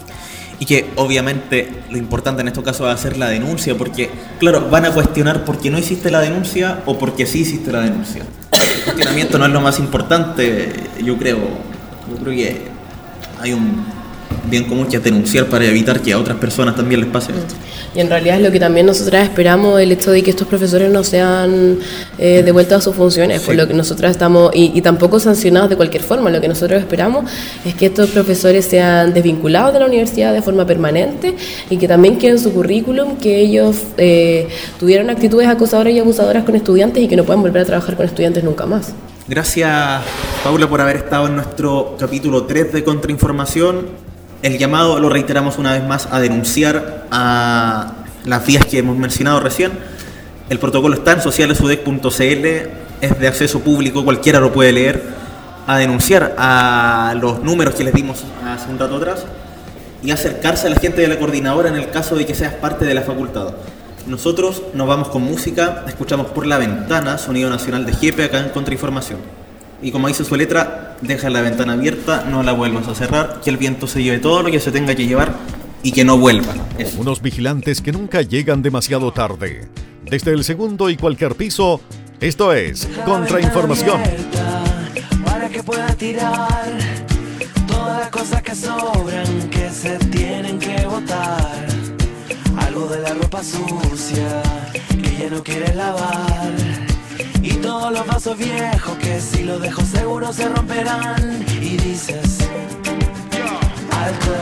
[0.63, 4.85] Y que obviamente lo importante en estos casos es hacer la denuncia, porque, claro, van
[4.85, 8.23] a cuestionar por qué no hiciste la denuncia o por qué sí hiciste la denuncia.
[8.53, 10.71] El cuestionamiento no es lo más importante,
[11.03, 11.39] yo creo.
[12.09, 12.61] Yo creo que
[13.41, 13.83] hay un
[14.49, 17.55] bien común que es denunciar para evitar que a otras personas también les pase esto.
[17.95, 20.91] Y en realidad es lo que también nosotras esperamos, el hecho de que estos profesores
[20.91, 21.77] no sean
[22.17, 25.75] eh, devueltos a sus funciones, por lo que nosotros estamos, y, y tampoco sancionados de
[25.75, 27.29] cualquier forma, lo que nosotros esperamos
[27.65, 31.35] es que estos profesores sean desvinculados de la universidad de forma permanente
[31.69, 34.47] y que también quede en su currículum que ellos eh,
[34.79, 38.05] tuvieron actitudes acosadoras y abusadoras con estudiantes y que no puedan volver a trabajar con
[38.05, 38.93] estudiantes nunca más.
[39.27, 40.01] Gracias,
[40.43, 44.12] Paula, por haber estado en nuestro capítulo 3 de Contrainformación.
[44.43, 47.93] El llamado, lo reiteramos una vez más, a denunciar a
[48.25, 49.71] las vías que hemos mencionado recién.
[50.49, 52.45] El protocolo está en socialesudec.cl,
[52.99, 55.01] es de acceso público, cualquiera lo puede leer.
[55.65, 59.23] A denunciar a los números que les dimos hace un rato atrás
[60.03, 62.83] y acercarse a la gente de la coordinadora en el caso de que seas parte
[62.83, 63.53] de la facultad.
[64.07, 68.49] Nosotros nos vamos con música, escuchamos por la ventana, sonido nacional de Jepe acá en
[68.49, 69.19] Contrainformación.
[69.83, 73.49] Y como dice su letra, deja la ventana abierta, no la vuelvas a cerrar, que
[73.49, 75.35] el viento se lleve todo lo que se tenga que llevar
[75.83, 76.53] y que no vuelva.
[76.77, 77.01] Eso.
[77.01, 79.67] Unos vigilantes que nunca llegan demasiado tarde.
[80.09, 81.81] Desde el segundo y cualquier piso,
[82.21, 84.01] esto es Contrainformación.
[85.25, 86.77] Para que pueda tirar
[87.67, 91.67] todas las cosas que sobran, que se tienen que botar.
[92.55, 94.41] Algo de la ropa sucia
[94.89, 96.92] que ya no quieres lavar.
[97.41, 101.45] Y todos los vasos viejos que si los dejo seguro se romperán.
[101.61, 102.37] Y dices,
[103.91, 104.35] alto,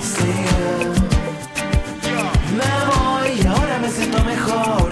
[0.00, 0.92] sigo.
[2.58, 4.85] Me voy y ahora me siento mejor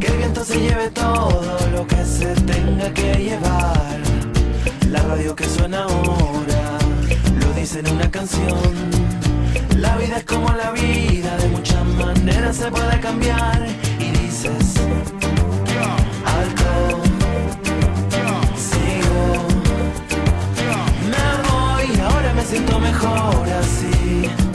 [0.00, 3.98] Que el viento se lleve todo lo que se tenga que llevar.
[4.88, 6.78] La radio que suena ahora
[7.38, 8.72] lo dice en una canción.
[9.76, 13.66] La vida es como la vida, de muchas maneras se puede cambiar.
[13.98, 14.74] Y dices,
[16.24, 17.02] alto,
[18.56, 19.34] sigo.
[21.12, 24.49] Me voy, ahora me siento mejor así.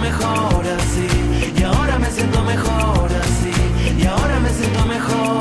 [0.00, 1.52] Mejor así.
[1.56, 3.52] Y ahora me siento mejor así.
[3.98, 5.39] Y ahora me siento mejor.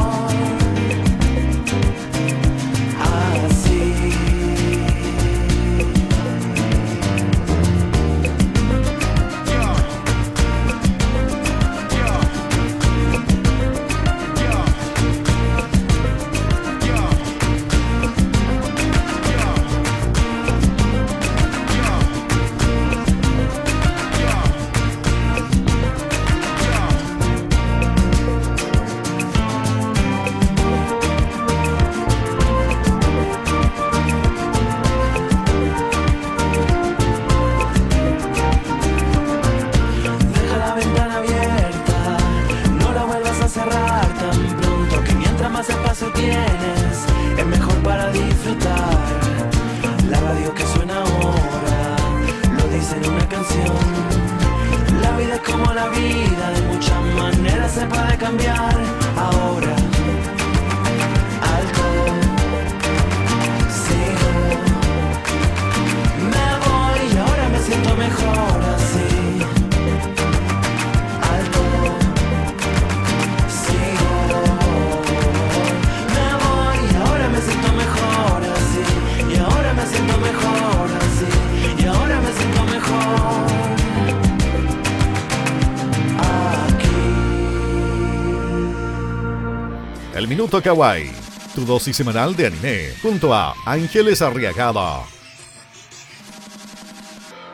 [90.39, 91.11] Minuto Kawaii,
[91.53, 95.01] tu dosis semanal de anime, junto a Ángeles Arriagada.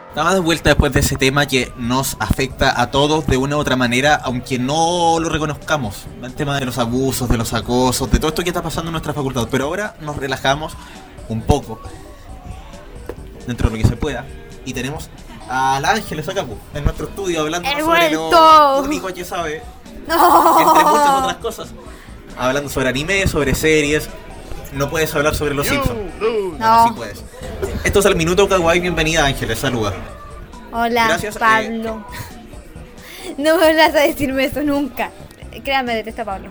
[0.10, 3.60] Estamos de vuelta después de ese tema que nos afecta a todos de una u
[3.60, 6.06] otra manera, aunque no lo reconozcamos.
[6.21, 8.93] El tema de los abusos, de los acosos, de todo esto que está pasando en
[8.93, 9.48] nuestra facultad.
[9.50, 10.74] Pero ahora nos relajamos
[11.28, 11.80] un poco,
[13.48, 14.28] dentro de lo que se pueda,
[14.63, 15.10] y tenemos
[15.50, 18.30] al Ángeles acá, pu, en nuestro estudio, hablando He sobre vuelto.
[18.76, 19.63] lo único que sabe,
[20.08, 20.60] No.
[20.60, 21.69] entre muchas otras cosas.
[22.46, 24.08] Hablando sobre anime, sobre series.
[24.72, 25.98] No puedes hablar sobre los Simpsons.
[26.60, 26.88] No.
[26.88, 27.24] sí puedes.
[27.84, 28.80] Esto es el Minuto Kawaii.
[28.80, 29.58] Bienvenida, Ángeles.
[29.58, 29.94] Saluda.
[30.72, 31.40] Hola, Gracias, eh.
[31.40, 32.06] Pablo.
[33.40, 35.10] No me vas a decirme eso nunca.
[35.64, 36.50] Créanme, detesto a Pablo.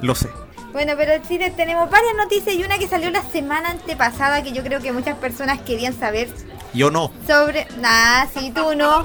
[0.00, 0.28] Lo sé.
[0.72, 4.52] Bueno, pero en Chile tenemos varias noticias y una que salió la semana antepasada que
[4.52, 6.28] yo creo que muchas personas querían saber
[6.74, 7.12] Yo no.
[7.26, 7.68] sobre...
[7.80, 9.04] Nah, sí, tú no.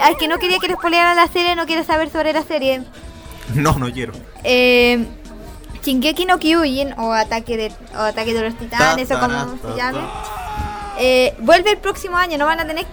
[0.00, 2.82] al que no quería que le spoileara la serie, no quiere saber sobre la serie.
[3.54, 4.12] No, no quiero.
[4.44, 5.04] Eh,
[5.82, 9.68] Shingeki no Kyojin o Ataque de, o Ataque de los Titanes Ta, o como ta,
[9.70, 10.00] se llame.
[10.98, 12.86] Eh, vuelve el próximo año, no van a tener...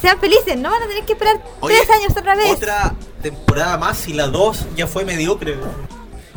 [0.00, 2.50] Sean felices, no van a tener que esperar Oye, tres años otra vez.
[2.50, 5.56] Otra temporada más y la 2 ya fue mediocre.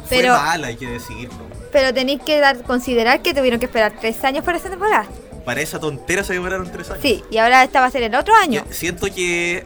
[0.09, 1.47] Pero- fue mala, hay que decirlo.
[1.71, 5.05] Pero tenéis que dar, considerar que tuvieron que esperar tres años para esa temporada.
[5.45, 7.01] Para esa tontera se demoraron tres años.
[7.01, 8.63] Sí, y ahora esta va a ser el otro año.
[8.69, 9.65] Siento que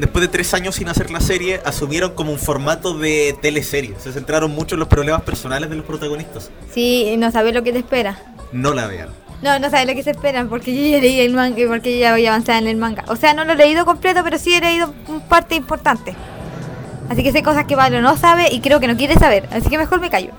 [0.00, 3.94] después de tres años sin hacer la serie, asumieron como un formato de teleserie.
[3.98, 6.50] Se centraron mucho en los problemas personales de los protagonistas.
[6.72, 8.18] Sí, y no sabes lo que te espera.
[8.52, 9.08] No la vean.
[9.42, 11.94] No, no sabes lo que se esperan porque yo ya leí el manga y porque
[11.94, 13.04] yo ya voy avanzada en el manga.
[13.08, 16.14] O sea, no lo he leído completo, pero sí he leído un parte importante.
[17.08, 19.48] Así que sé cosas que Pablo no sabe y creo que no quiere saber.
[19.50, 20.30] Así que mejor me callo.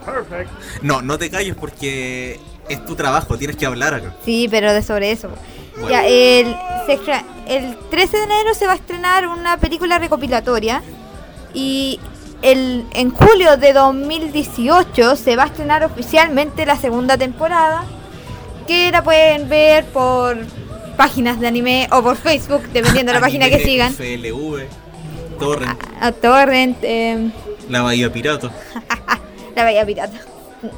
[0.82, 4.14] No, no te calles porque es tu trabajo, tienes que hablar acá.
[4.24, 5.28] Sí, pero de sobre eso.
[5.74, 5.90] Bueno.
[5.90, 6.54] Ya, el,
[6.86, 6.98] se
[7.48, 10.82] el 13 de enero se va a estrenar una película recopilatoria
[11.54, 11.98] y
[12.42, 17.84] el, en julio de 2018 se va a estrenar oficialmente la segunda temporada
[18.66, 20.36] que la pueden ver por
[20.96, 23.92] páginas de anime o por Facebook, dependiendo de la página que sigan.
[23.92, 24.66] FLV,
[25.38, 27.30] Torrent, A Torrent, eh,
[27.68, 28.50] La Bahía Pirata.
[29.56, 30.20] la Bahía Pirata.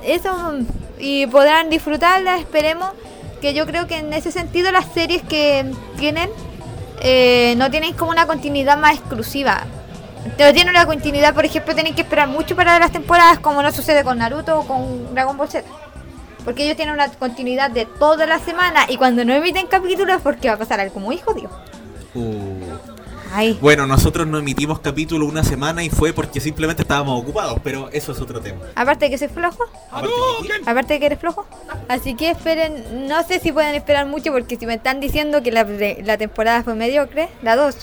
[0.03, 0.31] Eso,
[1.05, 2.91] y podrán disfrutarla, esperemos.
[3.43, 6.31] Que yo creo que en ese sentido las series que tienen
[7.03, 9.65] eh, no tienen como una continuidad más exclusiva.
[10.25, 13.71] No tienen una continuidad, por ejemplo, tienen que esperar mucho para las temporadas, como no
[13.71, 15.69] sucede con Naruto o con Dragon Ball Z.
[16.43, 20.49] Porque ellos tienen una continuidad de toda la semana y cuando no emiten capítulos, porque
[20.49, 21.51] va a pasar algo muy jodido.
[22.15, 22.94] Uh.
[23.37, 27.89] Ay, Bueno, nosotros no emitimos capítulo una semana y fue porque simplemente estábamos ocupados, pero
[27.93, 28.61] eso es otro tema.
[28.77, 30.09] aparte de que soy flojo, Aparte
[30.47, 31.45] que- Aparte de que eres flojo.
[31.89, 35.51] Así que esperen, no sé si pueden esperar mucho porque si me están diciendo que
[35.51, 35.65] la,
[36.05, 37.77] la temporada fue mediocre, la 2.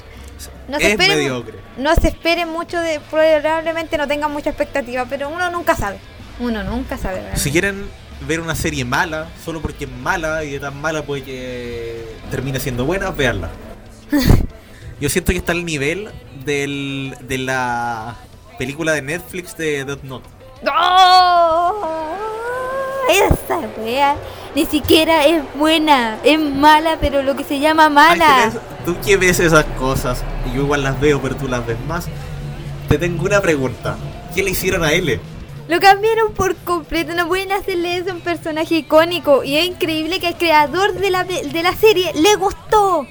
[0.69, 1.53] No se Es esperen, mediocre.
[1.77, 5.97] No se esperen mucho de probablemente no tengan mucha expectativa, pero uno nunca sabe.
[6.39, 7.21] Uno nunca sabe.
[7.21, 7.35] ¿verdad?
[7.37, 7.85] Si quieren
[8.25, 12.59] ver una serie mala, solo porque es mala y de tan mala puede que termine
[12.59, 13.49] siendo buena, veanla.
[15.01, 16.11] Yo siento que está al nivel
[16.45, 18.17] del, de la
[18.59, 20.29] película de Netflix de Death Note.
[20.71, 22.15] ¡Oh!
[23.09, 24.15] Esa wea
[24.53, 28.43] ni siquiera es buena, es mala, pero lo que se llama mala.
[28.43, 31.79] Ángeles, tú que ves esas cosas, y yo igual las veo, pero tú las ves
[31.87, 32.05] más.
[32.87, 33.97] Te tengo una pregunta.
[34.35, 35.19] ¿Qué le hicieron a L?
[35.67, 39.43] Lo cambiaron por completo, no pueden hacerle eso a un personaje icónico.
[39.43, 43.07] Y es increíble que al creador de la, de la serie le gustó.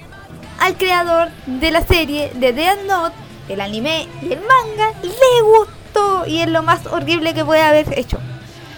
[0.60, 3.14] Al creador de la serie de Death Note,
[3.48, 6.26] el anime y el manga, le gustó.
[6.26, 8.18] Y es lo más horrible que puede haber hecho.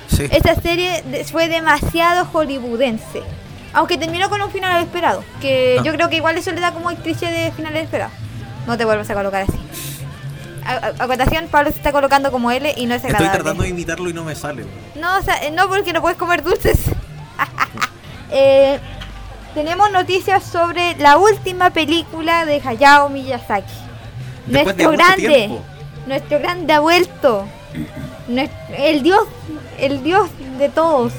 [0.09, 0.27] Sí.
[0.31, 3.23] Esta serie fue demasiado hollywoodense.
[3.75, 5.25] Aunque terminó con un final esperado.
[5.41, 5.85] Que No.
[5.85, 8.13] yo creo que igual eso le da como el cliché de finales esperados.
[8.67, 9.59] No te vuelvas a colocar así.
[10.65, 13.39] A- a- Acotación, Pablo se está colocando como L y no es Estoy agradable.
[13.43, 14.65] tratando de imitarlo y no me sale.
[14.95, 16.79] No, o sea, eh, no porque no puedes comer dulces.
[18.35, 18.81] Eh,
[19.55, 23.73] tenemos noticias sobre la última película de Hayao Miyazaki.
[24.47, 25.63] Después nuestro grande, tiempo.
[26.07, 27.47] nuestro grande ha vuelto.
[28.29, 29.25] Nues- el dios,
[29.79, 30.29] el dios
[30.59, 31.13] de todos.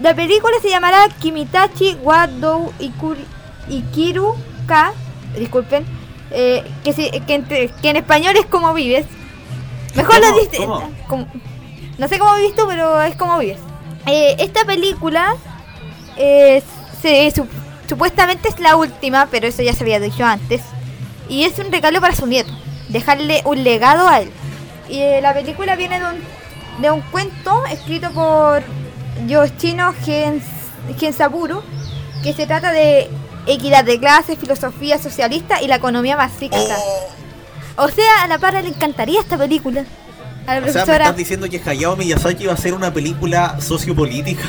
[0.00, 2.72] La película se llamará Kimitachi wa Dou
[3.68, 4.34] Ikiru
[4.66, 4.92] Ka,
[5.38, 5.84] disculpen,
[6.30, 9.06] eh, que, se- que entre- que en español es como vives.
[9.94, 10.20] Mejor
[11.06, 11.20] ¿Cómo?
[11.20, 11.26] lo
[11.98, 13.58] no sé cómo vives tú, pero es como vives.
[14.06, 15.34] Eh, esta película
[16.16, 16.62] eh,
[17.02, 17.46] se, su-
[17.88, 20.62] supuestamente es la última, pero eso ya se había dicho antes.
[21.28, 22.50] Y es un regalo para su nieto,
[22.88, 24.30] dejarle un legado a él.
[24.88, 28.62] Y eh, la película viene de un, de un cuento escrito por
[29.26, 30.44] Yoshino Gens,
[30.98, 31.62] Gensaburo,
[32.22, 33.10] que se trata de
[33.46, 36.56] equidad de clases, filosofía socialista y la economía marxista.
[37.76, 39.84] O sea, a la para le encantaría esta película.
[40.46, 43.60] A la O sea, me estás diciendo que Hayao Miyazaki va a hacer una película
[43.60, 44.44] sociopolítica.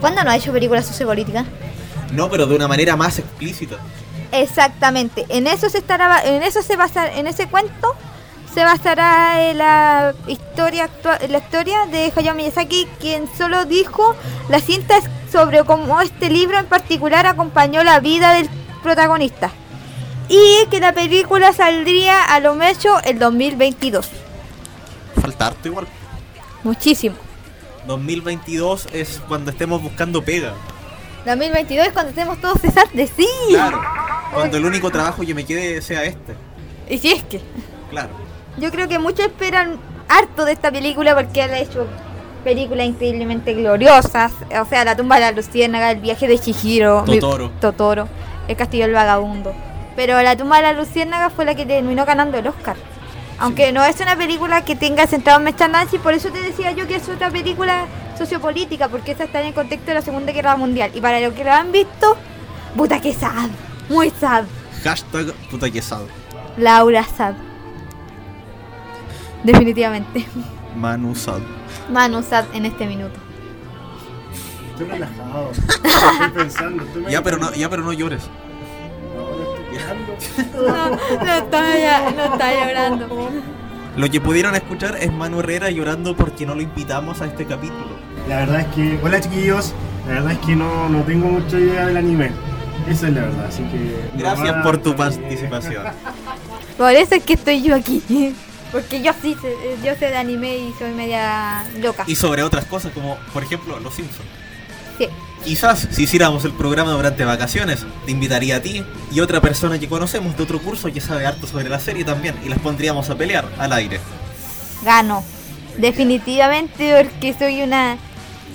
[0.00, 1.44] ¿Cuándo no ha hecho películas sociopolíticas?
[2.12, 3.76] No, pero de una manera más explícita.
[4.32, 5.24] Exactamente.
[5.28, 7.94] En eso se estará, en eso se basa, en ese cuento
[8.52, 14.14] se basará en la historia actua- la historia de Hayao Miyazaki, quien solo dijo
[14.48, 18.48] la cinta es sobre cómo este libro en particular acompañó la vida del
[18.82, 19.50] protagonista
[20.28, 24.08] y que la película saldría a lo mecho el 2022.
[25.20, 25.86] Falta harto igual.
[26.64, 27.16] Muchísimo.
[27.86, 30.52] 2022 es cuando estemos buscando pega.
[31.24, 33.26] 2022 es cuando estemos todos cesantes, sí.
[33.48, 33.80] Claro.
[34.32, 36.34] Cuando el único trabajo que me quede sea este.
[36.88, 37.40] Y si es que.
[37.90, 38.10] Claro.
[38.58, 39.76] Yo creo que muchos esperan
[40.08, 41.86] harto de esta película porque ha hecho
[42.44, 44.32] películas increíblemente gloriosas.
[44.60, 47.50] O sea, La tumba de la luciérnaga, El viaje de Chihiro, mi- Totoro.
[47.60, 48.08] Totoro,
[48.48, 49.52] El castillo del vagabundo.
[49.96, 52.76] Pero La tumba de la luciérnaga fue la que terminó ganando el Oscar.
[53.38, 56.72] Aunque no es una película que tenga centrado en Mechta Nancy, por eso te decía
[56.72, 60.32] yo que es otra película sociopolítica, porque esa está en el contexto de la Segunda
[60.32, 60.90] Guerra Mundial.
[60.94, 62.16] Y para los que la han visto,
[62.76, 63.50] puta que sad,
[63.88, 64.44] muy sad.
[64.82, 66.06] Hashtag puta quesado.
[66.56, 67.34] Laura sad.
[69.44, 70.26] Definitivamente.
[70.76, 71.40] Manu Sad.
[71.90, 73.18] Manu sad en este minuto.
[74.72, 75.50] Estoy relajado.
[75.84, 76.84] Estoy pensando.
[76.84, 78.28] Estoy Ya pero no, ya pero no llores.
[80.54, 83.30] No, no está, ya- no está llorando.
[83.96, 87.86] Lo que pudieron escuchar es Manu Herrera llorando porque no lo invitamos a este capítulo.
[88.28, 88.98] La verdad es que.
[89.02, 89.72] Hola chiquillos.
[90.06, 92.30] La verdad es que no, no tengo mucha idea del anime.
[92.88, 94.10] Esa es la verdad, así que.
[94.18, 95.84] Gracias por tu participación.
[96.76, 98.02] Por eso es que estoy yo aquí.
[98.72, 102.04] Porque yo sí sé, yo sé de anime y soy media loca.
[102.06, 104.28] Y sobre otras cosas como, por ejemplo, Los Simpsons.
[104.98, 105.08] Sí.
[105.44, 109.88] Quizás si hiciéramos el programa durante vacaciones, te invitaría a ti y otra persona que
[109.88, 113.16] conocemos de otro curso que sabe harto sobre la serie también y las pondríamos a
[113.16, 114.00] pelear al aire.
[114.84, 115.24] Gano.
[115.78, 117.98] Definitivamente porque soy una.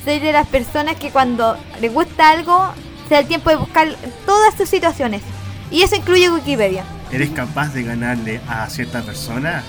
[0.04, 2.74] Soy de las personas que cuando le gusta algo,
[3.08, 5.22] se da el tiempo de buscar todas sus situaciones.
[5.70, 6.84] Y eso incluye Wikipedia.
[7.12, 9.64] ¿Eres capaz de ganarle a cierta persona?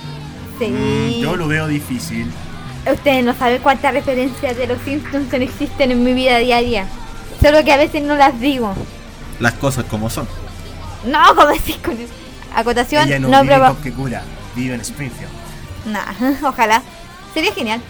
[0.58, 0.68] Sí.
[0.68, 2.26] Mm, yo lo veo difícil.
[2.90, 6.86] Ustedes no saben cuántas referencias de los Simpsons existen en mi vida diaria.
[7.42, 8.74] Solo que a veces no las digo.
[9.40, 10.28] Las cosas como son.
[11.04, 12.12] No, como decís con eso.
[12.54, 14.22] Acotación, Ella no, no, vive en Copquecura,
[14.54, 15.30] vive en Springfield.
[15.86, 16.12] Nah,
[16.48, 16.82] ojalá.
[17.34, 17.80] Sería genial.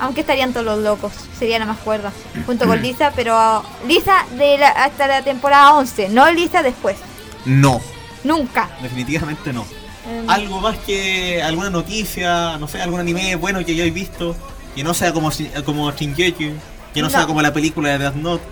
[0.00, 1.12] Aunque estarían todos los locos.
[1.38, 2.12] Sería la más cuerda.
[2.46, 6.08] Junto con Lisa, pero Lisa de la- hasta la temporada 11.
[6.10, 6.96] No Lisa después.
[7.44, 7.80] No,
[8.24, 8.68] Nunca.
[8.82, 9.64] definitivamente no.
[10.08, 14.34] Em, Algo más que alguna noticia, no sé, algún anime bueno que hayáis visto,
[14.74, 15.30] que no sea como,
[15.64, 16.52] como Shingeki,
[16.92, 17.26] que no, sea No.
[17.28, 18.42] como la película de Death Note.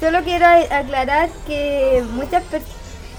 [0.00, 2.62] Solo quiero aclarar que muchas, per-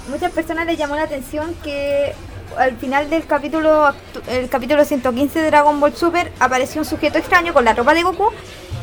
[0.10, 2.14] muchas personas les llamó la atención que
[2.58, 3.94] al final del capítulo
[4.28, 8.04] el capítulo 115 de Dragon Ball Super apareció un sujeto extraño con la ropa de
[8.04, 8.30] Goku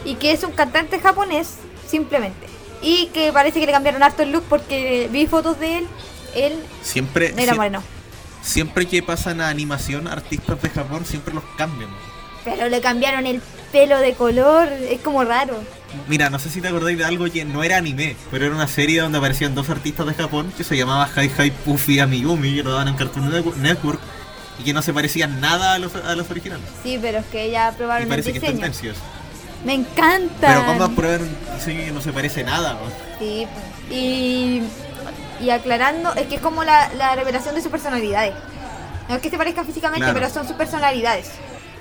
[0.04, 1.54] y que es un cantante japonés
[1.88, 2.46] simplemente.
[2.82, 5.86] Y que parece que le cambiaron harto el look porque vi fotos de él,
[6.34, 7.82] él Siempre, era moreno.
[8.42, 11.88] siempre que pasan a animación, artistas de Japón siempre los cambian.
[12.46, 13.42] Pero le cambiaron el
[13.72, 15.60] pelo de color, es como raro.
[16.08, 18.68] Mira, no sé si te acordáis de algo que no era anime, pero era una
[18.68, 22.62] serie donde aparecían dos artistas de Japón que se llamaba Hi Hi Puffy Amigumi, que
[22.62, 23.30] lo daban en Cartoon
[23.62, 24.00] Network-
[24.58, 26.64] y que no se parecían nada a los, a los originales.
[26.82, 28.66] Sí, pero es que ya Y probaron el que es diseño.
[29.64, 30.46] Me encanta.
[30.46, 32.74] Pero ¿cómo prueban un diseño que no se parece nada?
[32.74, 32.80] ¿no?
[33.18, 33.46] Sí,
[33.90, 34.62] y,
[35.40, 38.32] y aclarando, es que es como la, la revelación de sus personalidades.
[39.08, 40.18] No es que se parezcan físicamente, Claro.
[40.20, 41.30] pero son sus personalidades.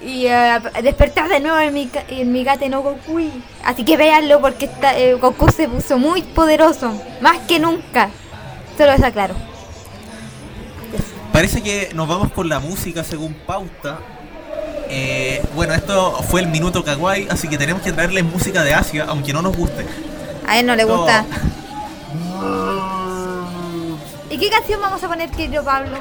[0.03, 3.19] Y eh, despertar de nuevo en mi, en mi gate no Goku.
[3.63, 6.91] Así que véanlo porque está, eh, Goku se puso muy poderoso,
[7.21, 8.09] más que nunca.
[8.77, 9.33] Solo eso aclaro.
[11.31, 13.99] Parece que nos vamos con la música según pauta.
[14.89, 19.05] Eh, bueno, esto fue el minuto kawaii, así que tenemos que traerles música de Asia,
[19.07, 19.85] aunque no nos guste.
[20.47, 21.25] A él no le Esto- gusta.
[24.29, 25.97] ¿Y qué canción vamos a poner, querido Pablo?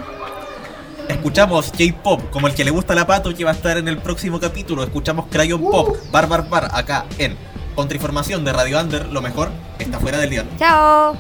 [1.09, 3.99] Escuchamos J-Pop, como el que le gusta la pato, que va a estar en el
[3.99, 4.83] próximo capítulo.
[4.83, 7.37] Escuchamos Crayon Pop, Bar Bar Bar, acá en
[7.75, 9.07] Contrainformación de Radio Under.
[9.07, 10.45] Lo mejor está fuera del día.
[10.59, 11.17] Chao.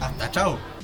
[0.00, 0.75] Hasta chao.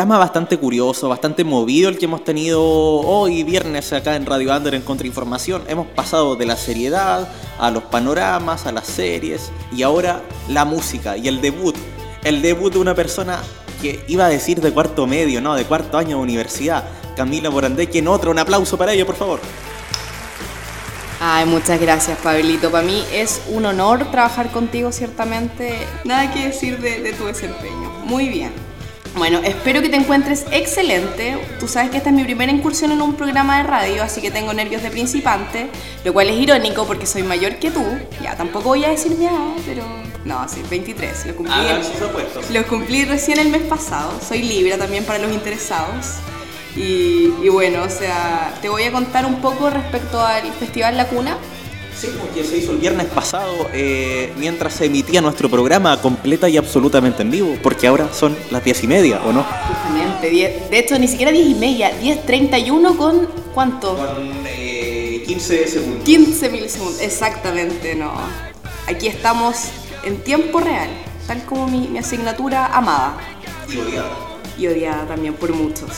[0.00, 4.74] Programa bastante curioso, bastante movido el que hemos tenido hoy viernes acá en Radio Under
[4.74, 5.64] en Contrainformación.
[5.68, 7.28] Hemos pasado de la seriedad
[7.58, 11.76] a los panoramas, a las series y ahora la música y el debut.
[12.24, 13.40] El debut de una persona
[13.82, 16.82] que iba a decir de cuarto medio, no, de cuarto año de universidad.
[17.14, 19.40] Camila Morandé, quien otro, un aplauso para ella, por favor.
[21.20, 22.70] Ay, muchas gracias, Pablito.
[22.70, 25.76] Para mí es un honor trabajar contigo, ciertamente.
[26.04, 27.90] Nada que decir de, de tu desempeño.
[28.06, 28.69] Muy bien.
[29.16, 31.38] Bueno, espero que te encuentres excelente.
[31.58, 34.30] Tú sabes que esta es mi primera incursión en un programa de radio, así que
[34.30, 35.68] tengo nervios de principante,
[36.04, 37.84] lo cual es irónico porque soy mayor que tú.
[38.22, 39.84] Ya, tampoco voy a decir mi edad, pero...
[40.24, 41.26] No, sí, 23.
[41.26, 42.50] Lo cumplí, sus apuestas.
[42.50, 44.12] lo cumplí recién el mes pasado.
[44.26, 46.16] Soy Libra también para los interesados.
[46.76, 51.08] Y, y bueno, o sea, te voy a contar un poco respecto al Festival La
[51.08, 51.36] Cuna.
[51.98, 56.56] Sí, que se hizo el viernes pasado eh, mientras se emitía nuestro programa completa y
[56.56, 59.42] absolutamente en vivo, porque ahora son las diez y media, ¿o no?
[59.44, 63.96] Justamente, diez- de hecho ni siquiera 10 y media, 10.31 con ¿cuánto?
[63.96, 66.04] Con eh, 15 segundos.
[66.04, 68.12] 15 milisegundos, exactamente, no.
[68.86, 69.56] Aquí estamos
[70.04, 70.88] en tiempo real,
[71.26, 73.18] tal como mi, mi asignatura amada
[73.68, 74.08] Y odiada.
[74.60, 75.88] Y odiada también por muchos.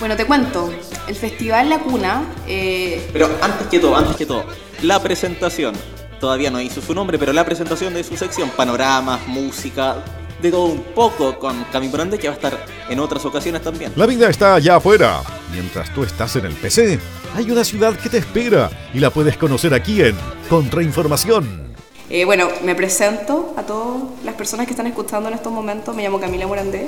[0.00, 0.72] Bueno, te cuento,
[1.06, 4.44] el Festival La Cuna, eh, Pero antes que todo, antes que todo,
[4.82, 5.74] la presentación.
[6.20, 10.02] Todavía no hizo su nombre, pero la presentación de su sección, panoramas, música,
[10.42, 13.92] de todo un poco con Cami Morandé, que va a estar en otras ocasiones también.
[13.94, 15.22] La vida está allá afuera.
[15.52, 16.98] Mientras tú estás en el PC,
[17.36, 20.16] hay una ciudad que te espera y la puedes conocer aquí en
[20.48, 21.67] Contrainformación.
[22.10, 26.02] Eh, bueno, me presento a todas las personas que están escuchando en estos momentos, me
[26.02, 26.86] llamo Camila Morandé,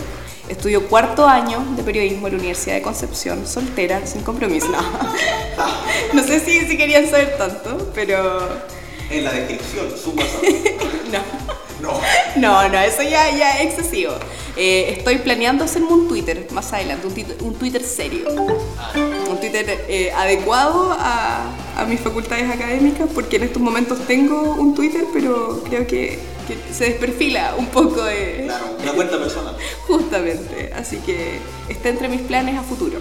[0.49, 4.79] estudio cuarto año de periodismo en la Universidad de Concepción, soltera, sin compromiso, no,
[6.15, 8.71] no sé si, si querían saber tanto, pero...
[9.11, 10.45] En la descripción, su WhatsApp.
[11.11, 11.70] No.
[11.81, 12.01] No.
[12.37, 14.13] No, no, eso ya, ya es excesivo.
[14.57, 17.09] Eh, estoy planeando hacerme un Twitter más adelante,
[17.41, 18.31] un, Twitter serio.
[18.31, 24.75] Un Twitter eh, adecuado a, a mis facultades académicas, porque en estos momentos tengo un
[24.75, 28.43] Twitter, pero creo que, que se desperfila un poco de...
[28.45, 29.57] Claro, una cuenta personal.
[29.87, 32.99] Justamente, así que está entre mis planes a futuro.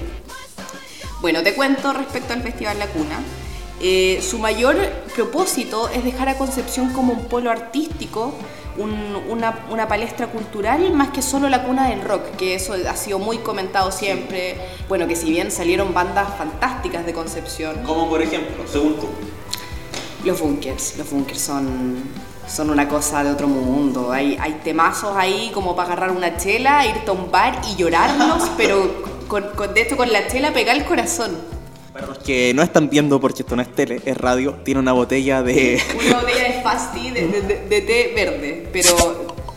[1.22, 3.20] Bueno, te cuento respecto al Festival La Cuna.
[3.82, 4.78] Eh, su mayor
[5.16, 8.34] propósito es dejar a Concepción como un polo artístico,
[8.78, 12.96] un- una, una palestra cultural, más que solo la cuna del rock, que eso ha
[12.96, 14.56] sido muy comentado siempre.
[14.88, 19.08] Bueno, que si bien salieron bandas fantásticas de Concepción, Como por ejemplo, según tú.
[20.24, 22.04] los bunkers, los bunkers son,
[22.48, 24.12] son una cosa de otro mundo.
[24.12, 28.50] Hay, hay temazos ahí como para agarrar una chela, irte a un bar y llorarlos,
[28.58, 31.38] pero con, con- de esto con la chela pegar el corazón.
[32.00, 34.94] Para los que no están viendo, porque esto no es tele, es radio, tiene una
[34.94, 35.82] botella de.
[36.08, 38.96] Una botella de Fasti de, de- de- de té verde, pero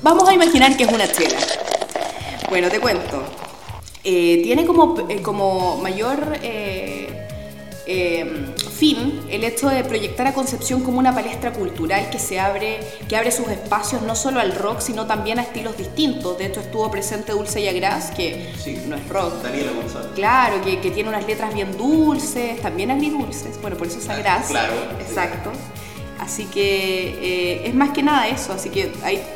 [0.03, 1.38] vamos a imaginar que es una chela.
[2.49, 3.22] Bueno, te cuento.
[4.05, 7.09] Eh, tiene como, eh, como mayor eh,
[7.86, 8.47] eh,
[8.83, 13.16] fin el hecho de proyectar a Concepción como una palestra cultural que se abre, que
[13.16, 16.37] abre sus espacios no solo al rock, sino también a estilos distintos.
[16.37, 18.76] De hecho, estuvo presente Dulce y Agras, que Sí.
[18.89, 19.41] no es rock.
[19.41, 20.09] Daniela González.
[20.16, 23.61] Claro, que, que tiene unas letras bien dulces, también agridulces.
[23.61, 24.49] Bueno, por eso es agras.
[24.49, 24.72] Claro.
[25.01, 25.53] Exacto.
[26.18, 28.53] Así que eh, es más que nada eso.
[28.53, 28.87] Así que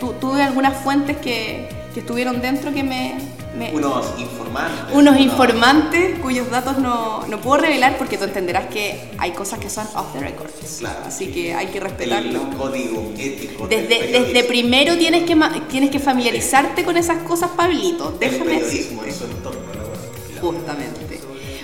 [0.00, 3.14] tu- tuve algunas fuentes que, que estuvieron dentro que me...
[3.56, 4.94] me- Unos informantes.
[4.94, 9.70] unos informantes cuyos datos no, no puedo revelar porque tú entenderás que hay cosas que
[9.70, 10.76] son off the records.
[10.78, 11.00] Claro.
[11.06, 12.42] Así que hay que respetarlo.
[12.50, 13.66] El código ético.
[13.66, 14.26] Desde, periodismo.
[14.26, 15.36] desde primero tienes que,
[15.68, 18.10] tienes que familiarizarte con esas cosas, Pablito.
[18.12, 19.24] El Déjame periodismo decirte.
[19.24, 19.60] en su entorno.
[19.74, 20.40] la.
[20.40, 21.20] Justamente.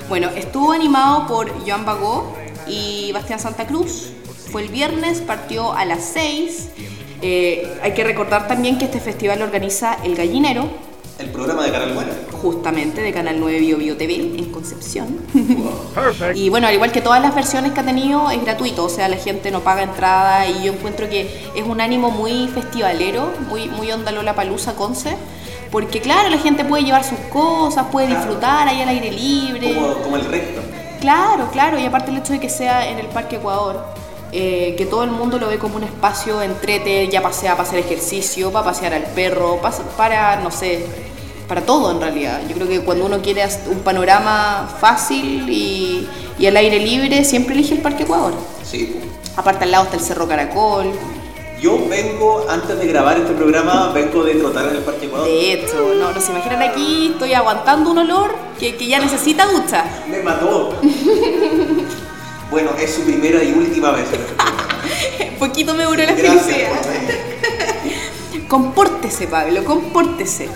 [0.09, 2.35] Bueno, estuvo animado por Joan Bagó
[2.67, 4.09] y Bastián Santa Cruz.
[4.51, 6.69] Fue el viernes, partió a las 6.
[7.23, 10.69] Eh, hay que recordar también que este festival lo organiza El Gallinero,
[11.23, 12.13] El programa de Canal Buena.
[12.41, 15.19] justamente de Canal 9 Bio Bio TV en Concepción.
[16.35, 19.09] Y bueno, al igual que todas las versiones que ha tenido, es gratuito, o sea,
[19.09, 23.69] la gente no paga entrada y yo encuentro que es un ánimo muy festivalero, muy,
[23.69, 25.17] muy onda Lola Palusa Conce,
[25.71, 29.75] porque claro, la gente puede llevar sus cosas, puede disfrutar ahí al aire libre.
[29.75, 30.61] Como, como el resto.
[31.01, 33.85] Claro, claro, y aparte el hecho de que sea en el Parque Ecuador,
[34.33, 37.79] eh, que todo el mundo lo ve como un espacio entrete, ya pasea para hacer
[37.81, 40.85] ejercicio, para pasear al perro, pa- para, no sé,
[41.53, 42.41] para todo en realidad.
[42.49, 47.55] Yo creo que cuando uno quiere un panorama fácil y, y al aire libre, siempre
[47.55, 48.33] elige el Parque Ecuador.
[48.65, 48.97] Sí.
[49.37, 50.87] Aparte al lado está el Cerro Caracol.
[51.61, 55.29] Yo vengo, antes de grabar este programa, vengo de trotar en el Parque Ecuador.
[55.29, 59.45] De hecho, no, no se imaginan aquí, estoy aguantando un olor que, que ya necesita
[59.45, 59.85] ducha.
[60.09, 60.75] Me mató.
[62.51, 65.33] bueno, es su primera y última vez en este.
[65.39, 66.71] Poquito me duró la Gracias felicidad.
[68.49, 70.49] Compórtese, Pablo, compórtese.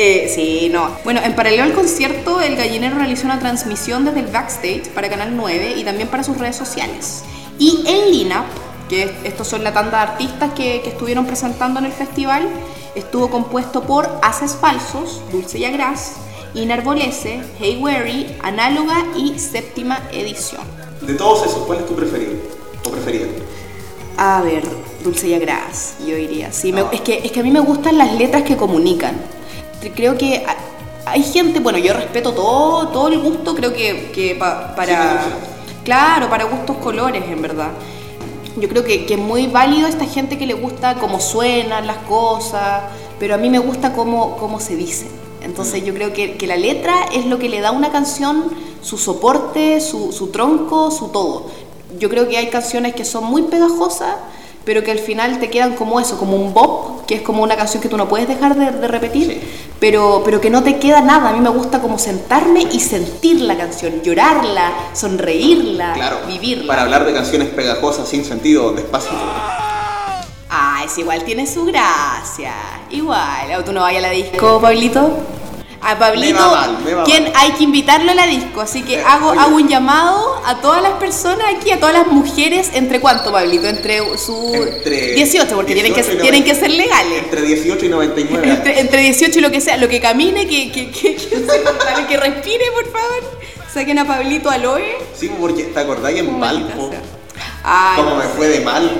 [0.00, 0.90] Eh, sí, no.
[1.02, 5.36] Bueno, en paralelo al concierto, el gallinero realizó una transmisión desde el backstage para Canal
[5.36, 7.24] 9 y también para sus redes sociales.
[7.58, 8.44] Y el lineup,
[8.88, 12.48] que estos son la tanda de artistas que, que estuvieron presentando en el festival,
[12.94, 16.12] estuvo compuesto por Haces Falsos, Dulce y Agras,
[16.54, 20.62] Inarbolese, Hey Weary, Análoga y Séptima Edición.
[21.02, 22.34] De todos esos, ¿cuál es tu preferido?
[22.84, 23.26] ¿O preferida?
[24.16, 24.62] A ver,
[25.02, 26.52] Dulce y Agras, yo diría.
[26.52, 29.16] Sí, me- es, que, es que a mí me gustan las letras que comunican.
[29.94, 30.56] Creo que ha-
[31.10, 34.94] hay gente, bueno, yo respeto todo, todo el gusto, creo que, que pa- para...
[35.84, 37.70] Claro, para gustos colores, en verdad.
[38.56, 41.98] Yo creo que, que es muy válido esta gente que le gusta cómo suenan las
[41.98, 42.82] cosas,
[43.18, 45.08] pero a mí me gusta cómo, cómo se dicen.
[45.42, 48.46] Entonces yo creo que, que la letra es lo que le da a una canción
[48.82, 51.46] su soporte, su, su tronco, su todo.
[51.98, 54.16] Yo creo que hay canciones que son muy pegajosas,
[54.68, 57.56] pero que al final te quedan como eso, como un bop, que es como una
[57.56, 59.40] canción que tú no puedes dejar de, de repetir,
[59.80, 61.30] pero, pero que no te queda nada.
[61.30, 66.18] A mí me gusta como sentarme y sentir la canción, llorarla, sonreírla, Claro.
[66.26, 66.66] vivirla.
[66.66, 69.16] Para hablar de canciones pegajosas sin sentido, despacito.
[70.50, 72.52] Ah, es igual, tiene su gracia.
[72.90, 73.50] Igual.
[73.58, 75.16] ¿O tú no vayas a la disco, Pablito?
[75.80, 77.32] A Pablito, Me mal.
[77.36, 79.40] hay que invitarlo a la disco, así que Eh, hago, oye.
[79.40, 83.68] hago un llamado a todas las personas aquí, a todas las mujeres, ¿entre cuánto, Pablito?
[83.68, 86.66] Entre su Entre 18, porque tienen, que, 18 y tienen que 90.
[86.66, 87.18] ser legales.
[87.22, 88.56] Entre 18 y 99 años.
[88.58, 92.06] Entre, entre 18 y lo que sea, lo que camine, que, que, que, que, se-
[92.08, 93.38] que respire, por favor.
[93.72, 94.96] Saquen a Pablito Aloe.
[95.16, 95.86] Sí, porque te en
[96.26, 96.90] Como maldita Valpo.
[96.90, 97.02] sea.
[97.62, 98.90] Ay, Cómo me fue de mal.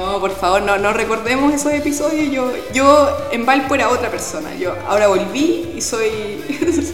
[0.00, 2.32] No, por favor, no, no recordemos esos episodios.
[2.32, 4.54] Yo, yo en Valpo era otra persona.
[4.56, 6.42] Yo ahora volví y soy,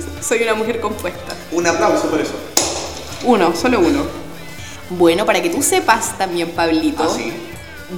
[0.20, 1.34] soy una mujer compuesta.
[1.52, 2.32] Un aplauso por eso.
[3.24, 4.02] Uno, solo uno.
[4.90, 7.32] Bueno, para que tú sepas también, Pablito, Así.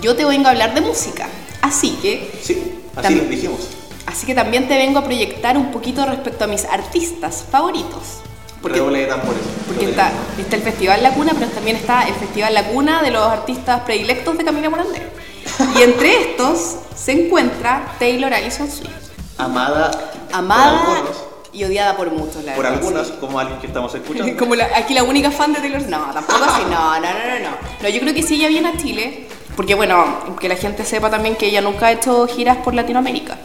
[0.00, 1.28] yo te vengo a hablar de música.
[1.60, 2.54] Así que, Sí,
[2.94, 3.18] así También.
[3.20, 3.60] les dijimos.
[4.06, 8.20] así que también te vengo a proyectar un poquito respecto a mis artistas favoritos.
[8.62, 9.40] Porque Redoble de tambores.
[9.66, 13.10] Porque está, está el Festival La Cuna, pero también está el Festival La Cuna de
[13.12, 15.02] los artistas predilectos de Camila Morandé.
[15.78, 18.90] Y entre estos se encuentra Taylor Allison Swift.
[19.38, 19.90] Amada.
[20.32, 21.16] Amada Por algunos.
[21.52, 23.14] y odiada por muchos, la Por verdad, algunas, sí.
[23.20, 24.36] como alguien que estamos escuchando.
[24.38, 27.50] Como la- aquí la única fan de Taylor No, tampoco así, no, no, no, no,
[27.50, 27.56] no.
[27.82, 31.08] No, yo creo que si ella viene a Chile, porque bueno, que la gente sepa
[31.10, 33.38] también que ella nunca ha hecho giras por Latinoamérica.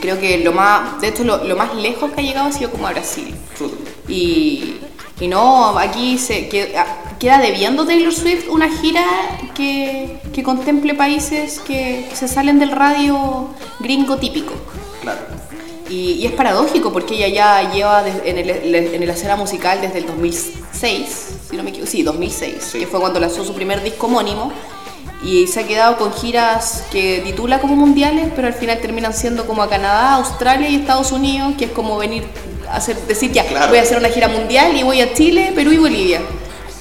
[0.00, 2.70] Creo que lo más, de hecho, lo, lo más lejos que ha llegado ha sido
[2.70, 3.34] como a Brasil.
[4.08, 4.76] Y,
[5.20, 6.86] y no, aquí se queda,
[7.18, 9.04] queda debiendo Taylor Swift una gira
[9.54, 13.48] que, que contemple países que, que se salen del radio
[13.80, 14.52] gringo típico.
[15.02, 15.20] Claro.
[15.88, 19.98] Y, y es paradójico porque ella ya lleva en, el, en el escena musical desde
[19.98, 22.78] el 2006, si no me equivoco, sí, 2006, Sí.
[22.80, 24.50] que fue cuando lanzó su primer disco homónimo.
[25.22, 29.46] Y se ha quedado con giras que titula como mundiales, pero al final terminan siendo
[29.46, 32.24] como a Canadá, Australia y Estados Unidos, que es como venir
[32.74, 33.68] hacer, decir ya, Claro.
[33.68, 36.20] voy a hacer una gira mundial y voy a Chile, Perú y Bolivia.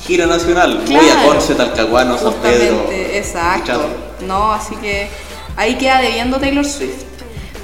[0.06, 0.84] Gira nacional.
[0.86, 1.24] Voy a.
[1.26, 2.90] Conce, Talcahuano, San Pedro.
[2.92, 3.82] Exacto.
[4.28, 5.08] No, así que
[5.56, 7.04] ahí queda debiendo Taylor Swift.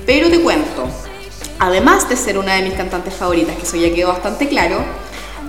[0.06, 0.88] Pero te cuento,
[1.60, 4.80] además de ser una de mis cantantes favoritas, que eso ya quedó bastante claro,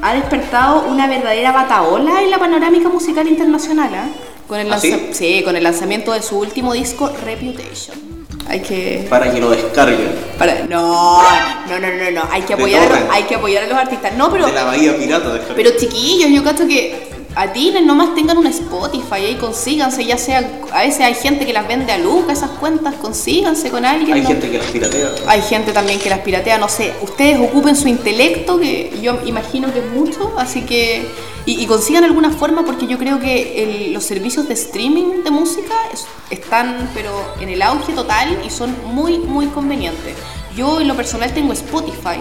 [0.02, 4.08] ha despertado una verdadera bataola en la panorámica musical internacional, ¿ah?
[4.48, 8.19] Con el ¿Ah, sí, con el lanzamiento de su último disco, Reputation.
[8.50, 10.10] Hay que Para que lo descarguen.
[10.36, 11.22] para- no,
[11.68, 14.12] no, no, no, no, hay que apoyar a los, hay que apoyar a los artistas.
[14.16, 15.56] No, pero De la Bahía Pirata descarguen.
[15.64, 20.38] pero chiquillos, yo cacho que atinen nomás tengan un Spotify ahí consíganse, ya sea,
[20.72, 24.14] a veces hay gente que las vende a lucas esas cuentas, consíganse con alguien.
[24.14, 24.28] Hay ¿no?
[24.28, 25.08] gente que las piratea.
[25.26, 29.72] Hay gente también que las piratea, no sé, ustedes ocupen su intelecto, que yo imagino
[29.72, 31.06] que es mucho, así que...
[31.46, 35.30] Y, y consigan alguna forma porque yo creo que el- los servicios de streaming de
[35.30, 37.10] música es- están pero
[37.40, 40.14] en el auge total y son muy, muy convenientes.
[40.54, 42.18] Yo en lo personal tengo Spotify,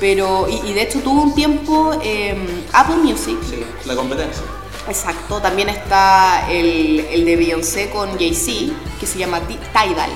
[0.00, 0.46] pero...
[0.48, 4.42] Y, y de hecho tuve un tiempo em, Apple Music, Sí, la competencia.
[4.88, 10.10] Exacto, también está el, el de Beyoncé con Jay-Z, que se llama Ti- Tidal.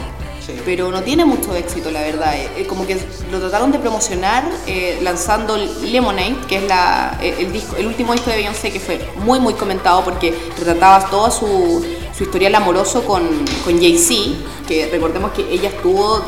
[0.46, 0.52] Sí.
[0.64, 2.34] Pero no tiene mucho éxito, la verdad.
[2.36, 2.96] Eh, eh, como que
[3.30, 8.12] lo trataron de promocionar eh, lanzando Lemonade, que es la, eh, el, disco, el último
[8.12, 11.84] disco de Beyoncé, que fue muy, muy comentado porque retrataba toda su,
[12.16, 13.28] su historial amoroso con,
[13.64, 14.14] con Jay-Z,
[14.68, 16.22] que recordemos que ella estuvo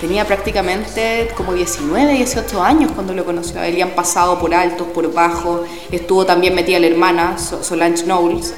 [0.00, 5.60] Tenía prácticamente como 19, 18 años cuando lo conoció han pasado por altos, por bajos.
[5.90, 8.54] Estuvo también metida la hermana, So- Solange Knowles,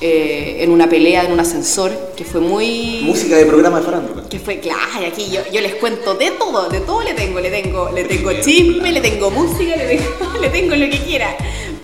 [0.00, 3.00] eh, en una pelea en un ascensor, que fue muy...
[3.04, 4.28] Música de programa de farándula.
[4.28, 7.50] Que fue, claro, aquí yo, yo les cuento de todo, de todo le tengo, le
[7.50, 11.36] tengo, le tengo chisme, le tengo música, le tengo, le tengo lo que quiera.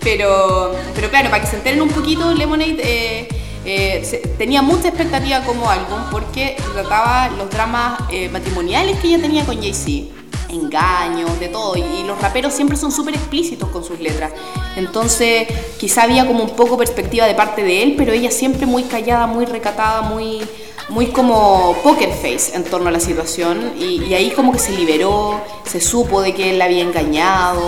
[0.02, 3.28] Pero, pero claro, para que se enteren un poquito, Lemonade eh,
[3.64, 9.44] eh, tenía mucha expectativa como álbum porque trataba los dramas eh, matrimoniales que ella tenía
[9.44, 10.14] con Jay-Z.
[10.48, 11.76] engaños, de todo.
[11.76, 14.32] Y, los raperos siempre son súper explícitos con sus letras.
[14.76, 15.46] Entonces,
[15.78, 19.28] quizá había como un poco perspectiva de parte de él, pero ella siempre muy callada,
[19.28, 20.40] muy recatada, muy,
[20.88, 23.74] muy como poker face en torno a la situación.
[23.78, 27.62] Y ahí como que se liberó, se supo de que él la había engañado,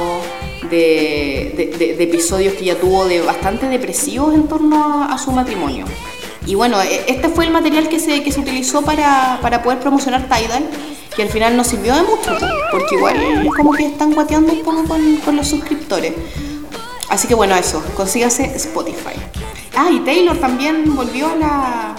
[0.79, 5.85] de, episodios que ella tuvo de bastante depresivos en torno a, a su matrimonio.
[6.47, 9.79] Y bueno, e- este fue el material que se, que se utilizó para, para poder
[9.79, 10.69] promocionar Tidal,
[11.15, 12.37] que al final no sirvió de mucho,
[12.71, 13.17] porque igual
[13.57, 16.13] como que están guateando un poco con, con los suscriptores.
[17.09, 19.15] Así que bueno, eso, consígase Spotify.
[19.77, 21.95] Ah, y Taylor también volvió a la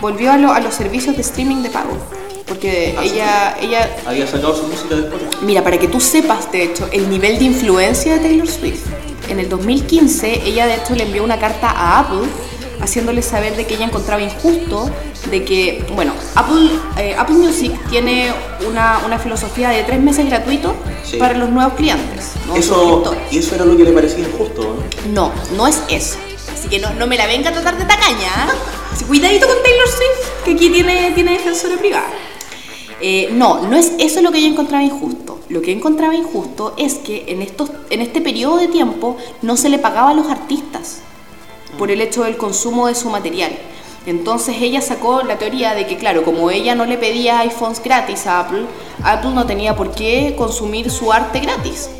[0.00, 1.96] volvió a, lo- a los servicios de streaming de pago.
[2.52, 5.22] Porque ella, ella, Había sacado su música después.
[5.40, 8.82] mira, para que tú sepas, de hecho, el nivel de influencia de Taylor Swift.
[9.30, 12.28] En el 2015, ella de hecho le envió una carta a Apple
[12.82, 14.90] haciéndole saber de que ella encontraba injusto
[15.30, 18.30] de que, bueno, Apple, eh, Apple Music tiene
[18.68, 20.72] una, una filosofía de tres meses gratuitos
[21.04, 21.16] Sí.
[21.16, 24.76] para los nuevos clientes, nuevos Eso, y eso era lo que le parecía injusto,
[25.06, 25.12] ¿no?
[25.12, 26.16] No, no es eso.
[26.52, 28.28] Así que no, no me la venga a tratar de tacaña.
[28.36, 28.48] ¿ah?
[28.92, 32.10] Así, cuidadito con Taylor Swift, que aquí tiene, tiene defensora privada.
[33.04, 35.40] Eh, no, no es eso lo que yo encontraba injusto.
[35.48, 39.68] Lo que encontraba injusto es que en, estos, en este periodo de tiempo no se
[39.68, 41.00] le pagaba a los artistas
[41.78, 43.52] por el hecho del consumo de su material.
[44.06, 48.26] Entonces ella sacó la teoría de que, claro, como ella no le pedía iPhones gratis
[48.26, 48.66] a Apple,
[49.02, 51.90] Apple no tenía por qué consumir su arte gratis.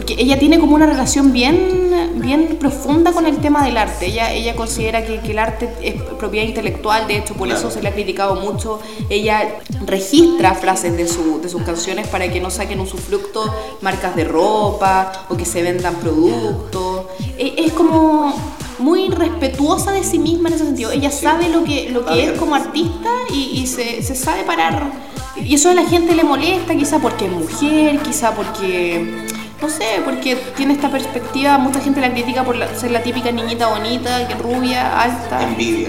[0.00, 4.06] Porque ella tiene como una relación bien, bien profunda con el tema del arte.
[4.06, 7.60] Ella, ella considera que, que el arte es propiedad intelectual, de hecho por Claro.
[7.60, 8.80] eso se le ha criticado mucho.
[9.10, 14.24] Ella registra frases de, su- de sus canciones para que no saquen usufructo marcas de
[14.24, 17.02] ropa o que se vendan productos.
[17.36, 18.32] E- Es como
[18.78, 20.92] muy respetuosa de sí misma en ese sentido.
[20.92, 25.10] Ella sabe lo que, lo que es como artista y, y se, se sabe parar.
[25.36, 29.24] Y eso a la gente le molesta, quizá porque es mujer, quizá porque,
[29.62, 31.58] no sé, porque tiene esta perspectiva.
[31.58, 35.42] Mucha gente la critica por la- ser la típica niñita bonita, que rubia, alta.
[35.42, 35.88] Envidia.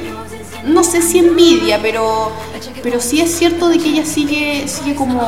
[0.65, 2.31] No sé si envidia, pero,
[2.83, 5.21] pero sí es cierto de que ella sigue, sigue como,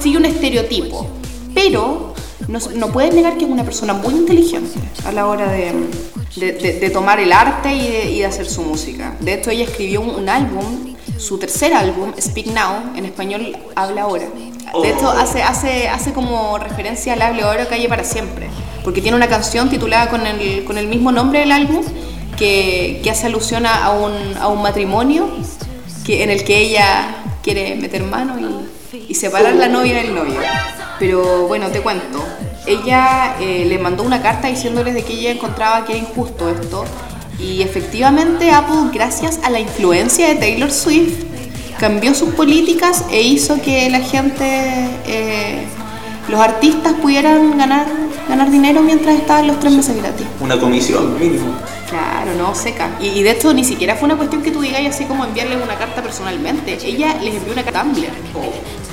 [0.00, 1.06] sigue un estereotipo.
[1.54, 2.12] Pero
[2.48, 5.72] no, no puedes negar que es una persona muy inteligente a la hora de,
[6.36, 9.16] de- de- de tomar el arte y de, y de hacer su música.
[9.20, 14.02] De hecho, ella escribió un, un álbum, su tercer álbum, Speak Now, en español Habla
[14.02, 14.26] Ahora.
[14.82, 18.48] De hecho, hace, hace, hace como referencia al Hable Ahora, Calle para Siempre,
[18.84, 21.84] porque tiene una canción titulada con el, con el mismo nombre del álbum
[22.36, 25.28] que, que hace alusión a un, a un matrimonio
[26.04, 28.36] que, en el que ella quiere meter mano
[28.92, 30.40] y, y separar la novia del novio.
[30.98, 32.24] Pero bueno, te cuento.
[32.66, 36.84] Ella eh, le mandó una carta diciéndoles de que ella encontraba que era injusto esto.
[37.38, 41.24] Y efectivamente Apple, gracias a la influencia de Taylor Swift,
[41.78, 44.44] cambió sus políticas e hizo que la gente,
[45.06, 45.64] eh,
[46.28, 47.86] los artistas pudieran ganar,
[48.28, 50.26] ganar dinero mientras estaban los tres meses gratis.
[50.40, 51.54] Una comisión mínimo.
[51.88, 52.90] Claro, no, seca.
[53.00, 55.62] Y, y de hecho ni siquiera fue una cuestión que tú digas así como enviarles
[55.62, 56.78] una carta personalmente.
[56.84, 58.08] Ella les envió una carta Tumblr.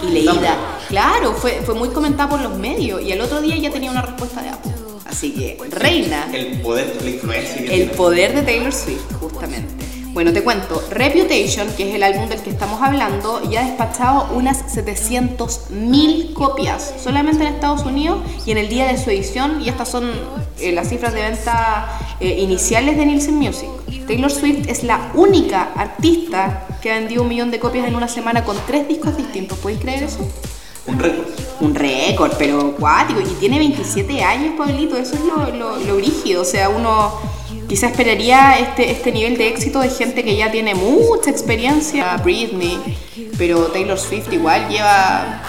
[0.07, 0.57] Y leída.
[0.89, 3.01] Claro, fue, fue muy comentada por los medios.
[3.01, 4.71] Y al otro día ya tenía una respuesta de Apple.
[5.05, 6.27] Así que, reina.
[6.33, 9.82] El poder, la influencia El poder de Taylor Swift, justamente.
[10.13, 14.27] Bueno, te cuento, Reputation, que es el álbum del que estamos hablando, ya ha despachado
[14.35, 19.69] unas 700.000 copias solamente en Estados Unidos y en el día de su edición, y
[19.69, 20.11] estas son
[20.59, 23.69] eh, las cifras de venta eh, iniciales de Nielsen Music.
[24.05, 28.07] Taylor Swift es la única artista que ha vendido un millón de copias en una
[28.07, 29.57] semana con tres discos distintos.
[29.57, 30.19] ¿Podéis creer eso?
[30.85, 31.25] Un récord.
[31.59, 33.19] Un récord, pero cuático.
[33.19, 34.95] Y tiene 27 años, Pablito.
[34.95, 36.41] Eso es lo, lo, lo brígido.
[36.41, 37.13] O sea, uno
[37.67, 42.17] quizá esperaría este, este nivel de éxito de gente que ya tiene mucha experiencia.
[42.17, 42.79] Britney.
[43.37, 45.41] Pero Taylor Swift igual lleva.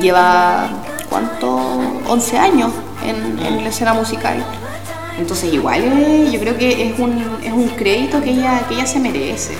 [0.00, 0.70] Lleva.
[1.08, 1.56] ¿Cuánto?
[2.08, 2.72] 11 años
[3.06, 4.42] en, en la escena musical.
[5.18, 8.86] Entonces igual eh, yo creo que es un, es un crédito que ella, que ella
[8.86, 9.52] se merece.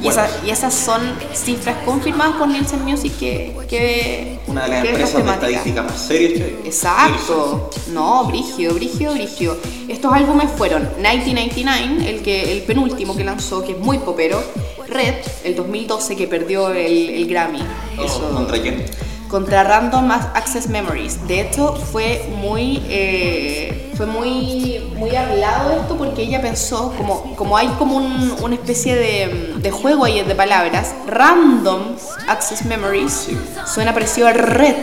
[0.00, 0.22] Y, Bueno.
[0.22, 1.00] esa- y esas son
[1.34, 6.32] cifras confirmadas por Nielsen Music que, que Una de las empresas de estadística más serias
[6.32, 6.58] que hay.
[6.64, 7.70] Exacto.
[7.92, 9.56] No, brigio, brigio, brigio.
[9.88, 14.42] Estos álbumes fueron 1999, el, que, el penúltimo que lanzó, que es muy popero.
[14.88, 15.14] Red,
[15.44, 17.60] el 2012, que perdió el, el Grammy.
[18.02, 18.84] Eso- ¿Contra quién?
[19.28, 21.28] contra Random Access Memories.
[21.28, 27.54] De hecho, fue muy, eh, fue muy, muy hablado esto porque ella pensó, como, como
[27.58, 31.82] hay como un- una especie de, de juego ahí de palabras, random
[32.26, 33.28] access memories,
[33.66, 34.74] suena parecido a red.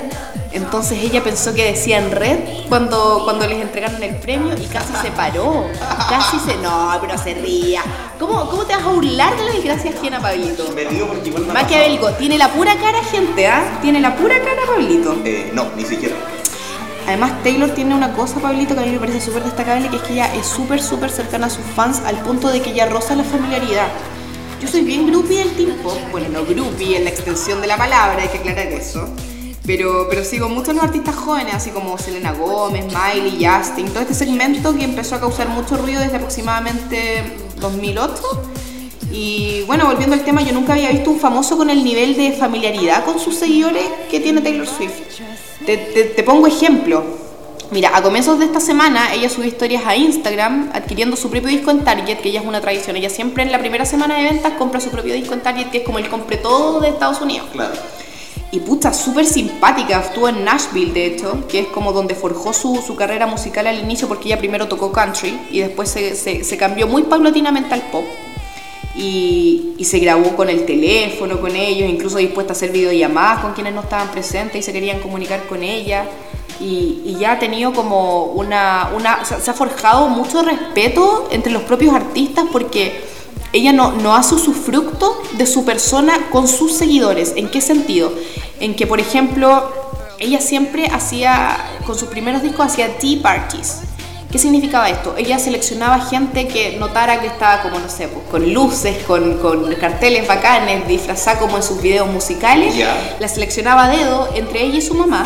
[0.51, 2.37] Entonces ella pensó que decían red
[2.69, 5.65] cuando, cuando les entregaron el premio y casi se paró.
[6.09, 6.55] Casi se.
[6.57, 7.81] No, pero se ría.
[8.19, 10.63] ¿Cómo, cómo te vas a burlar de la desgracia ajena, Pablito?
[10.75, 13.79] Me río porque igual Maquiavélico, tiene la pura cara, gente, ¿ah?
[13.81, 15.17] Tiene la pura cara, Pablito.
[15.25, 16.15] Eh, no, ni siquiera.
[17.07, 20.01] Además, Taylor tiene una cosa, Pablito, que a mí me parece súper destacable, que es
[20.01, 23.15] que ella es súper, súper cercana a sus fans al punto de que ella roza
[23.15, 23.87] la familiaridad.
[24.61, 28.21] Yo soy bien groupie del tipo, bueno, no groupie en la extensión de la palabra,
[28.21, 29.07] hay que aclarar eso.
[29.65, 34.13] Pero, pero sigo muchos los artistas jóvenes, así como Selena Gómez, Miley, Justin, todo este
[34.13, 37.23] segmento que empezó a causar mucho ruido desde aproximadamente
[37.59, 38.13] 2008.
[39.11, 42.33] Y bueno, volviendo al tema, yo nunca había visto un famoso con el nivel de
[42.33, 44.93] familiaridad con sus seguidores que tiene Taylor Swift.
[45.67, 47.03] Te, te- te pongo ejemplo.
[47.69, 51.69] Mira, a comienzos de esta semana ella subió historias a Instagram adquiriendo su propio disco
[51.69, 52.95] en Target, que ya es una tradición.
[52.95, 55.79] Ella siempre en la primera semana de ventas compra su propio disco en Target, que
[55.79, 57.47] es como el compre todo de Estados Unidos.
[57.51, 57.73] Claro.
[58.51, 59.99] Y puta, súper simpática.
[59.99, 63.77] Estuvo en Nashville, de hecho, que es como donde forjó su, su carrera musical al
[63.79, 67.81] inicio, porque ella primero tocó country y después se, se- se cambió muy paulatinamente al
[67.91, 68.05] pop.
[68.97, 73.73] Y, se grabó con el teléfono con ellos, incluso dispuesta a hacer videollamadas con quienes
[73.73, 76.05] no estaban presentes y se querían comunicar con ella.
[76.59, 81.95] Y, ya ha tenido como una, una se ha forjado mucho respeto entre los propios
[81.95, 83.01] artistas porque
[83.53, 87.33] ella no, no hace usufructo de su persona con sus seguidores.
[87.37, 88.11] ¿En qué sentido?
[88.59, 89.71] En que, por ejemplo,
[90.19, 93.81] ella siempre hacía, con sus primeros discos, hacía tea parties.
[94.31, 95.15] ¿Qué significaba esto?
[95.17, 99.73] Ella seleccionaba gente que notara que estaba como, no sé, pues, con luces, con, con
[99.75, 102.75] carteles bacanes, disfrazada como en sus videos musicales.
[103.19, 105.25] La seleccionaba a dedo entre ella y su mamá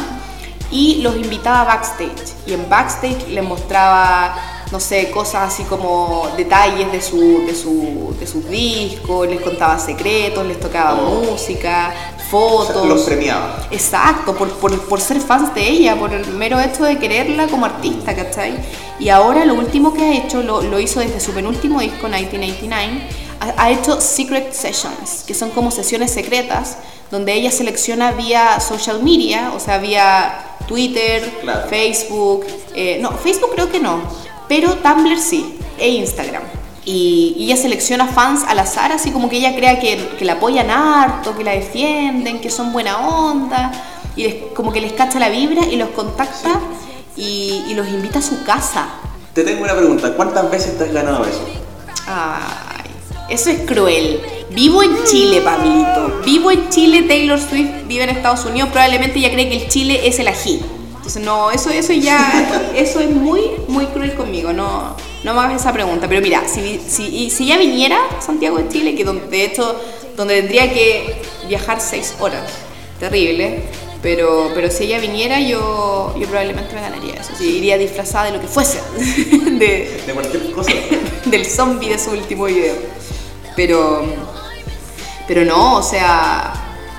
[0.69, 2.33] y los invitaba backstage.
[2.45, 4.35] Y en backstage les mostraba,
[4.71, 9.79] no sé, cosas así como detalles de, su, de, su, de sus discos, les contaba
[9.79, 11.23] secretos, les tocaba Oh.
[11.31, 11.91] música,
[12.31, 12.87] O sea, fotos.
[12.87, 13.67] los premiaba.
[13.71, 17.65] Exacto, por, por, por ser fans de ella, por el mero hecho de quererla como
[17.65, 18.53] artista, ¿cachai?
[18.99, 23.01] Y ahora lo último que ha hecho, lo, lo hizo desde su penúltimo disco, 1989,
[23.39, 26.77] ha, ha hecho Secret Sessions, que son como sesiones secretas,
[27.09, 31.67] donde ella selecciona vía social media, o sea, vía Twitter, Claro.
[31.69, 33.99] Facebook, eh, no, Facebook creo que no,
[34.47, 36.43] pero Tumblr sí, e Instagram.
[36.83, 40.33] Y, y ella selecciona fans al azar, así como que ella crea que, que la
[40.33, 43.71] apoyan harto, que la defienden, que son buena onda,
[44.15, 46.59] y les- como que les cacha la vibra y los contacta
[47.15, 48.87] y, y los invita a su casa.
[49.33, 50.13] Te tengo una pregunta.
[50.15, 51.45] ¿Cuántas veces te has ganado eso?
[52.07, 52.89] Ay,
[53.29, 54.19] eso es cruel.
[54.49, 56.21] Vivo en Chile, Pablito.
[56.25, 58.69] Vivo en Chile, Taylor Swift vive en Estados Unidos.
[58.71, 60.59] Probablemente ella cree que el Chile es el ají.
[60.97, 64.51] Entonces, no, eso, eso ya, eso es muy, muy cruel conmigo.
[64.51, 66.07] No, no me hagas esa pregunta.
[66.07, 69.79] Pero mira, si, si, si ella viniera a Santiago de Chile, que donde, de hecho,
[70.17, 72.51] donde tendría que viajar seis horas,
[72.99, 73.63] terrible.
[74.01, 77.33] Pero, pero si ella viniera, yo, yo probablemente me ganaría eso.
[77.37, 78.81] Sí, iría disfrazada de lo que fuese.
[78.97, 80.71] de, De cualquier cosa.
[81.25, 82.73] del zombie de su último video.
[83.55, 84.03] Pero,
[85.27, 86.51] pero no, o sea,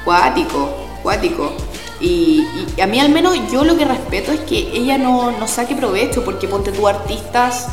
[0.05, 1.53] cuático, cuático.
[2.01, 2.47] Y,
[2.77, 5.75] y a mí al menos yo lo que respeto es que ella no, no saque
[5.75, 7.67] provecho, porque ponte tú artistas,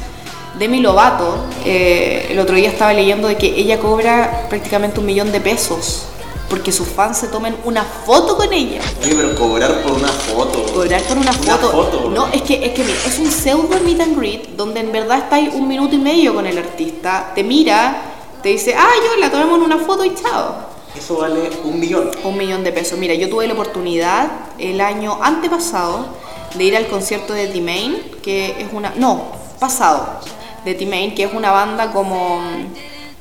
[0.57, 5.31] Demi Lovato, eh, el otro día estaba leyendo de que ella cobra prácticamente un millón
[5.31, 6.03] de pesos,
[6.49, 8.81] porque sus fans se tomen una foto con ella.
[9.03, 10.63] Oye, pero cobrar por una foto.
[10.73, 11.71] Cobrar por una Una foto.
[11.71, 12.09] foto.
[12.09, 15.19] No, es que, es que mira, es un pseudo meet and greet donde en verdad
[15.19, 18.01] estáis un minuto y medio con el artista, te mira,
[18.41, 20.55] te dice, ah, yo la tomemos una foto y chao.
[20.97, 22.09] Eso vale un millón.
[22.23, 22.97] Un millón de pesos.
[22.97, 24.27] Mira, yo tuve la oportunidad
[24.57, 26.07] el año antepasado
[26.55, 28.91] de ir al concierto de T-Main, que es una.
[28.97, 29.25] No,
[29.59, 30.19] pasado.
[30.65, 32.41] De T-Main, que es una banda como.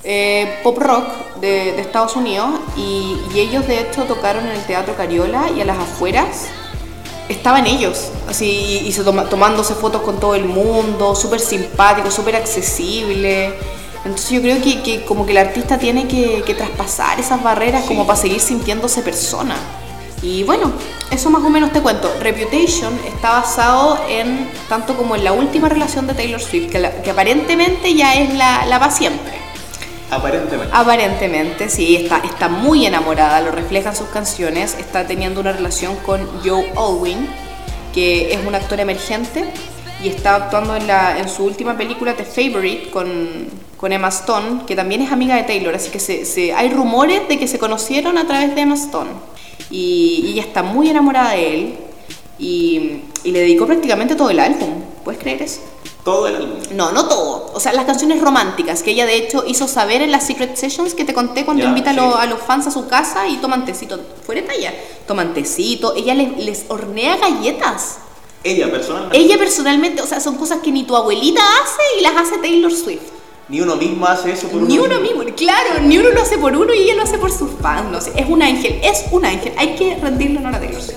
[0.05, 1.07] eh, pop rock
[1.41, 2.49] de, de Estados Unidos.
[2.77, 6.47] Y, y ellos, de hecho, tocaron en el Teatro Cariola y a las afueras
[7.29, 12.37] estaban ellos, así, y se toma- tomándose fotos con todo el mundo, súper simpático, súper
[12.37, 13.53] accesible.
[14.03, 17.85] Entonces yo creo que, que como que el artista tiene que, que traspasar esas barreras
[17.85, 19.57] como para seguir sintiéndose persona.
[20.23, 20.73] Y bueno,
[21.11, 22.13] eso más o menos te cuento.
[22.21, 27.03] Reputation está basado en tanto como en la última relación de Taylor Swift, que, la-
[27.03, 29.33] que aparentemente ya es la, la para siempre.
[30.11, 30.71] Aparentemente.
[30.75, 36.27] Aparentemente, sí, está, está muy enamorada, lo reflejan sus canciones, está teniendo una relación con
[36.43, 37.29] Joe Alwyn,
[37.95, 39.45] que es un actor emergente
[40.03, 44.63] y está actuando en, la, en su última película The Favorite con, con Emma Stone,
[44.67, 47.59] que también es amiga de Taylor, así que se, se- hay rumores de que se
[47.59, 49.11] conocieron a través de Emma Stone
[49.71, 51.75] y, y ella está muy enamorada de él
[52.39, 55.61] y, y le dedicó prácticamente todo el álbum, ¿puedes creer eso?
[56.05, 56.59] Todo el álbum.
[56.73, 57.51] No, no todo.
[57.53, 60.95] O sea, las canciones románticas que ella de hecho hizo saber en las Secret Sessions
[60.95, 62.01] que te conté cuando Ya, invita a, sí.
[62.01, 63.99] lo- a los fans a su casa y toman tecito.
[64.25, 64.73] Fuera de talla.
[65.07, 65.95] Toman tecito.
[65.97, 67.99] Ella les, les hornea galletas.
[68.45, 69.19] Ella personalmente.
[69.19, 72.73] Ella personalmente, o sea, son cosas que ni tu abuelita hace y las hace Taylor
[72.73, 73.03] Swift.
[73.49, 76.55] Ni uno mismo hace eso por Ni uno mismo, claro, ni uno lo hace por
[76.55, 77.91] uno y ella lo hace por sus fans.
[77.91, 79.53] No sé, es un ángel, es un ángel.
[79.57, 80.97] Hay que rendirle honor a Taylor Swift.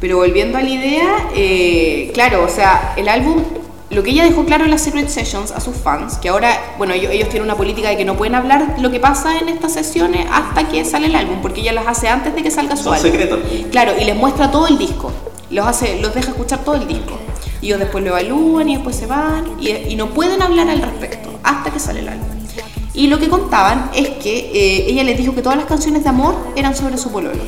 [0.00, 3.42] Pero volviendo a la idea, eh, claro, o sea, el álbum,
[3.90, 6.94] lo que ella dejó claro en las Secret Sessions a sus fans, que ahora, bueno,
[6.94, 9.72] ellos, ellos tienen una política de que no pueden hablar lo que pasa en estas
[9.74, 12.84] sesiones hasta que sale el álbum, porque ella las hace antes de que salga su
[12.84, 13.10] Son álbum.
[13.10, 13.40] secretos.
[13.70, 15.12] Claro, y les muestra todo el disco.
[15.50, 17.18] Los hace, los deja escuchar todo el disco.
[17.66, 20.80] Y ellos después lo evalúan y después se van y, y no pueden hablar al
[20.80, 22.28] respecto hasta que sale el álbum.
[22.94, 26.10] Y lo que contaban es que eh, ella les dijo que todas las canciones de
[26.10, 27.42] amor eran sobre su pololo.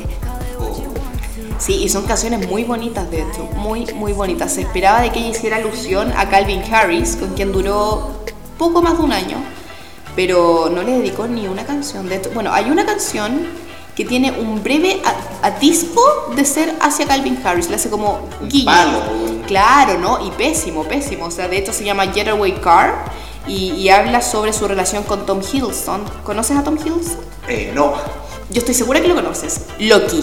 [1.61, 4.55] Sí, y son canciones muy bonitas, de hecho, muy, muy bonitas.
[4.55, 8.25] Se esperaba de que ella hiciera alusión a Calvin Harris, con quien duró
[8.59, 9.37] poco más de un año,
[10.17, 12.09] pero no le dedicó ni una canción.
[12.09, 13.47] De hecho, bueno, hay una canción
[13.95, 15.01] que tiene un breve
[15.43, 16.03] atisbo
[16.35, 19.38] de ser hacia Calvin Harris, le hace como guiño.
[19.49, 20.25] Claro, ¿no?
[20.25, 21.25] Y pésimo, pésimo.
[21.27, 23.07] O sea, de hecho se llama Getaway Car
[23.49, 26.03] y, y habla sobre su relación con Tom Hiddleston.
[26.23, 27.25] ¿Conoces a Tom Hiddleston?
[27.49, 27.95] Eh, no.
[28.51, 29.63] Yo estoy segura que lo conoces.
[29.81, 30.23] Loki.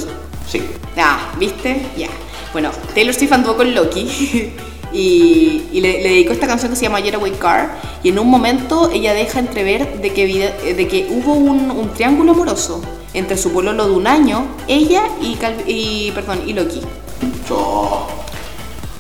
[0.50, 0.62] Sí.
[0.98, 1.86] Ah, ¿viste?
[1.98, 2.08] Ya.
[2.54, 4.02] Bueno, Taylor Swift anduvo con Loki
[4.94, 8.30] y, y le, le dedicó esta canción que se llama Getaway Car y en un
[8.30, 12.82] momento ella deja entrever de que, eh, de que hubo un, un triángulo amoroso
[13.14, 16.82] entre su pololo de un año, ella y, Cal- y, perdón, y Loki.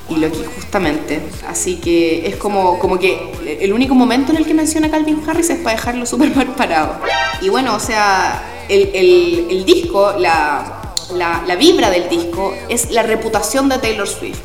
[0.10, 1.20] Y Loki justamente.
[1.48, 5.22] Así que es como, como que el único momento en el que menciona a Calvin
[5.28, 7.00] Harris es para dejarlo súper mal parado.
[7.42, 10.82] Y bueno, o sea, el, el- el disco, la,
[11.16, 14.38] la, la vibra del disco es la reputación de Taylor Swift.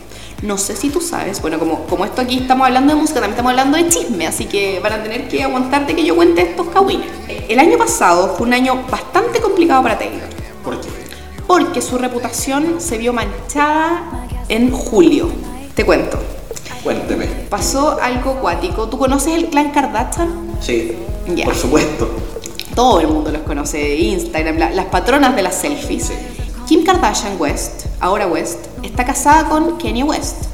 [0.43, 3.33] No sé si tú sabes, bueno, como, como esto aquí estamos hablando de música, también
[3.33, 6.69] estamos hablando de chisme, así que van a tener que aguantarte que yo cuente estos
[6.69, 7.07] cagüines.
[7.47, 10.23] El año pasado fue un año bastante complicado para Taylor
[10.65, 10.89] ¿Por qué?
[11.47, 15.29] porque su reputación se vio manchada en julio.
[15.75, 16.19] Te cuento.
[16.83, 17.27] Cuénteme.
[17.49, 18.89] Pasó algo acuático.
[18.89, 20.57] ¿Tú conoces el clan Kardashian?
[20.61, 20.93] Sí.
[21.35, 21.45] Ya.
[21.45, 22.11] Por supuesto.
[22.75, 26.13] Todo el mundo los conoce de Instagram, la- las patronas de las selfies.
[26.69, 30.45] Kim Kardashian West, ahora West, está casada con Kanye West.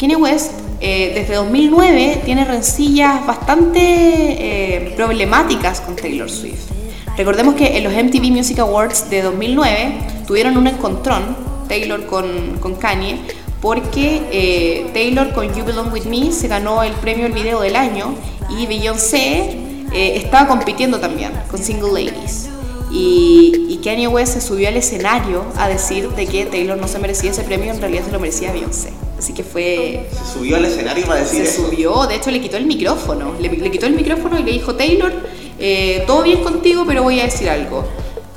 [0.00, 6.70] Kanye West eh, desde 2009 tiene rencillas bastante eh, problemáticas con Taylor Swift.
[7.16, 9.92] Recordemos que en los MTV Music Awards de 2009
[10.26, 11.36] tuvieron un encontrón,
[11.68, 13.18] Taylor con, con Kanye,
[13.60, 17.76] porque eh, Taylor con You Belong With Me se ganó el premio al video del
[17.76, 18.14] año
[18.50, 19.58] y Beyoncé
[19.92, 22.48] eh, estaba compitiendo también con Single Ladies.
[22.90, 26.98] Y, y Kanye West se subió al escenario a decir de que Taylor no se
[26.98, 28.92] merecía ese premio, en realidad se lo merecía Beyoncé.
[29.18, 30.06] Así que fue...
[30.10, 31.66] Se subió al escenario para decir Se eso.
[31.66, 33.34] subió, de hecho le quitó el micrófono.
[33.40, 35.12] Le, le quitó el micrófono y le dijo, Taylor,
[35.58, 37.84] eh, todo bien contigo, pero voy a decir algo.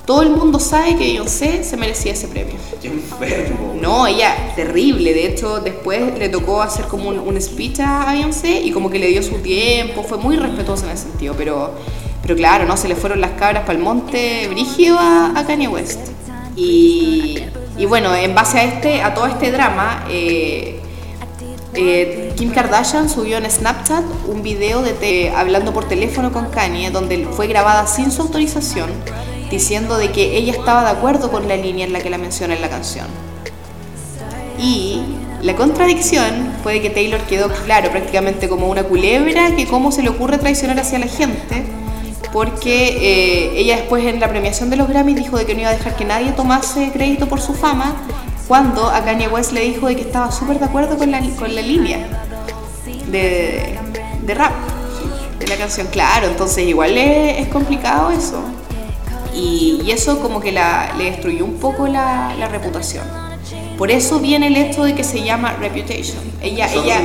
[0.06, 2.56] Todo el mundo sabe que Beyoncé se merecía ese premio.
[2.82, 3.76] Qué enfermo.
[3.80, 5.14] No, ella, terrible.
[5.14, 9.00] De hecho, después le tocó hacer como un, un speech a Beyoncé y como que
[9.00, 10.04] le dio su tiempo.
[10.04, 11.74] Fue muy respetuoso en ese sentido, pero,
[12.24, 12.76] pero claro, ¿no?
[12.78, 16.00] Se le fueron las cabras para el monte brígido a, a Kanye West.
[16.56, 17.38] Y,
[17.78, 20.80] y bueno, en base a, este, a todo este drama, eh,
[21.74, 26.90] eh, Kim Kardashian subió en Snapchat un video de te- hablando por teléfono con Kanye,
[26.92, 28.90] donde fue grabada sin su autorización,
[29.52, 32.56] diciendo de que ella estaba de acuerdo con la línea en la que la menciona
[32.56, 33.06] en la canción.
[34.58, 35.02] Y
[35.42, 40.04] la contradicción fue de que Taylor quedó claro prácticamente como una culebra que cómo se
[40.04, 41.64] le ocurre traicionar hacia la gente,
[42.32, 45.70] porque eh, ella después en la premiación de los Grammys dijo de que no iba
[45.70, 47.96] a dejar que nadie tomase crédito por su fama,
[48.48, 51.54] cuando a Kanye West le dijo de que estaba súper de acuerdo con la, con
[51.56, 52.00] la línea
[53.08, 53.78] de,
[54.24, 54.54] de rap
[55.40, 55.88] de la canción.
[55.88, 58.44] Claro, entonces igual es, es complicado eso.
[59.34, 63.06] Y, y eso como que la, le destruyó un poco la, la reputación.
[63.82, 66.20] Por eso viene el hecho de que se llama Reputation.
[66.40, 67.02] Ella, ella.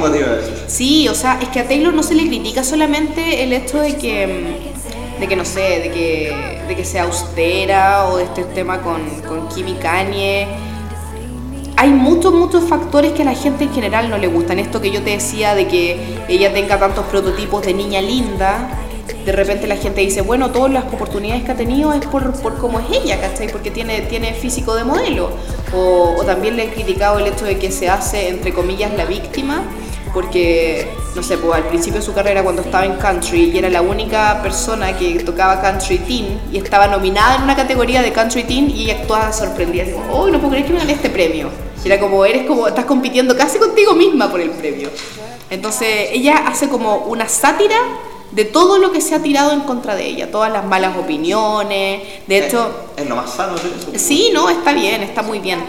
[0.66, 3.97] Sí, o sea, es que a Taylor no se le critica solamente el hecho de
[3.97, 6.37] que, mm, de que no sé, de que,
[6.68, 10.49] de que sea austera o de este tema con, con Kim y Kanye.
[11.79, 14.59] Hay muchos, muchos factores que a la gente en general no le gustan.
[14.59, 15.99] Esto que yo te decía de que
[16.29, 18.68] ella tenga tantos prototipos de niña linda.
[19.24, 22.59] De repente la gente dice, bueno, todas las oportunidades que ha tenido es por, por
[22.59, 23.48] cómo es ella, ¿cachai?
[23.50, 25.30] Porque tiene, tiene físico de modelo.
[25.74, 29.62] O, también le he criticado el hecho de que se hace, entre comillas, la víctima
[30.14, 33.68] porque, no sé, pues al principio de su carrera cuando estaba en country y era
[33.68, 38.44] la única persona que tocaba country teen y estaba nominada en una categoría de country
[38.44, 41.11] teen y ella actuaba sorprendida, así como, oh, no puedo creer que me gané este
[41.11, 41.50] premio.
[41.86, 44.88] Era como, eres como, estás compitiendo casi contigo misma por el premio.
[45.50, 47.76] Entonces, ella hace como una sátira
[48.33, 52.03] de todo lo que se ha tirado en contra de ella, todas las malas opiniones.
[52.27, 53.93] De hecho, Es lo más sano de eso.
[53.97, 55.61] Sí, no, está bien, está muy bien.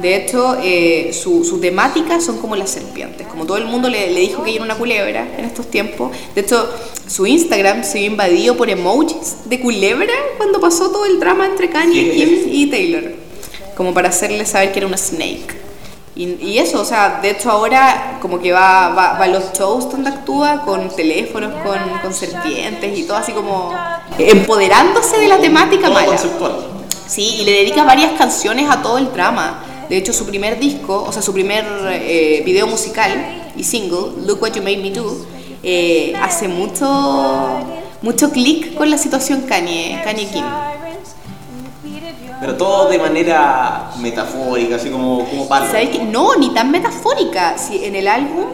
[0.00, 3.26] De hecho, eh, su, su temática son como las serpientes.
[3.26, 6.12] Como todo el mundo le, le dijo que ella era una culebra en estos tiempos.
[6.34, 6.68] De hecho,
[7.06, 11.70] su Instagram se vio invadido por emojis de culebra cuando pasó todo el drama entre
[11.70, 13.12] Kanye, Kim y Taylor.
[13.76, 15.65] Como para hacerle saber que era una snake.
[16.16, 19.52] Y, y eso, o sea, de hecho ahora como que va, va, va a los
[19.52, 23.74] shows donde actúa con teléfonos, con, con serpientes y todo así como
[24.18, 26.06] empoderándose de la temática mala.
[26.06, 26.56] conceptual.
[27.06, 29.62] Sí, y le dedica varias canciones a todo el drama.
[29.90, 34.42] De hecho, su primer disco, o sea, su primer eh, video musical y single, Look
[34.42, 35.16] What You Made Me Do,
[35.62, 37.60] eh, hace mucho,
[38.02, 40.44] mucho clic con la situación Kanye, Kanye Kim.
[42.40, 45.66] Pero todo de manera metafórica, así como, como palo.
[46.10, 47.56] No, ni tan metafórica.
[47.56, 48.46] Si en el álbum,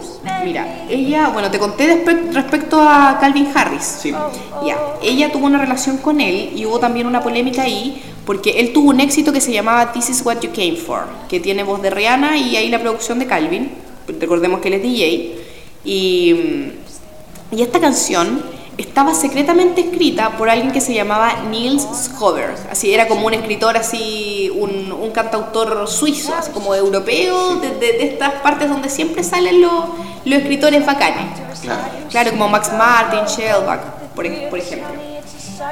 [0.45, 3.99] mira, ella, bueno, te conté respecto a Calvin Harris.
[4.03, 4.13] Sí.
[4.65, 8.73] Ya, ella tuvo una relación con él y hubo también una polémica ahí porque él
[8.73, 11.83] tuvo un éxito que se llamaba This is what you came for, que tiene voz
[11.83, 13.71] de Rihanna y ahí la producción de Calvin.
[14.21, 15.39] Recordemos que él es DJ.
[15.85, 18.43] Y, mm, y esta canción
[18.79, 22.55] estaba secretamente escrita por alguien que se llamaba Niels Schober.
[22.71, 27.93] Así era como un escritor así, un, un cantautor suizo, así como europeo, de, de-
[27.99, 29.85] de estas partes donde siempre salen los,
[30.25, 31.27] los escritores bacanes.
[31.63, 31.83] Claro.
[32.11, 33.81] Claro, como Max Martin, Shellback,
[34.15, 34.89] por, por ejemplo.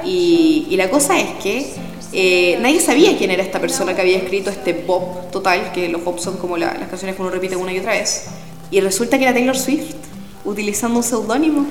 [0.05, 1.73] Y, y la cosa es que
[2.13, 6.03] eh, nadie sabía quién era esta persona que había escrito este pop total, que los
[6.03, 8.27] pop son como la- las canciones que uno repite una y otra vez.
[8.71, 9.95] Y resulta que era Taylor Swift,
[10.45, 11.67] utilizando un seudónimo.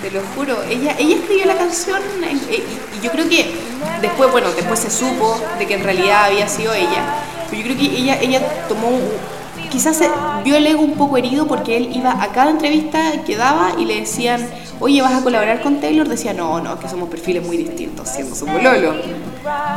[0.00, 2.62] Te lo juro, ella, ella escribió la canción eh,
[2.94, 3.50] y, yo creo que
[4.02, 7.02] después, bueno, después se supo de que en realidad había sido ella,
[7.48, 8.90] pero yo creo que ella, ella tomó,
[9.70, 10.08] quizás se
[10.44, 13.86] vio el ego un poco herido porque él iba a cada entrevista que daba y
[13.86, 14.46] le decían,
[14.80, 16.06] oye, ¿vas a colaborar con Taylor?
[16.06, 18.94] Decía, no, no, que somos perfiles muy distintos, siendo su pololo.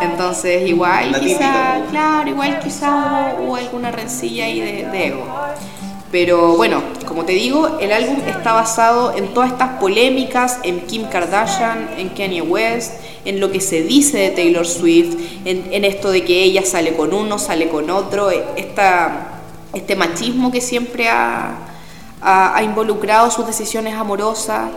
[0.01, 1.81] Entonces, igual La quizá, típica.
[1.91, 5.25] claro, igual quizá hubo, hubo alguna rencilla ahí de, de ego.
[6.11, 11.03] Pero bueno, como te digo, el álbum está basado en todas estas polémicas, en Kim
[11.07, 12.93] Kardashian, en Kanye West,
[13.25, 15.15] en lo que se dice de Taylor Swift,
[15.45, 19.41] en, esto de que ella sale con uno, sale con otro, eh, esta,
[19.73, 21.65] este machismo que siempre ha,
[22.63, 24.69] involucrado sus decisiones amorosas,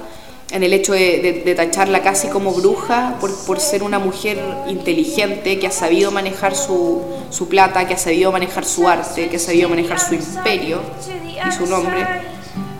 [0.50, 4.38] en el hecho de, de- de tacharla casi como bruja por, por ser una mujer
[4.68, 7.00] inteligente que ha sabido manejar su,
[7.30, 10.80] su plata, que ha sabido manejar su arte, que ha sabido manejar su imperio
[11.48, 12.06] y su nombre.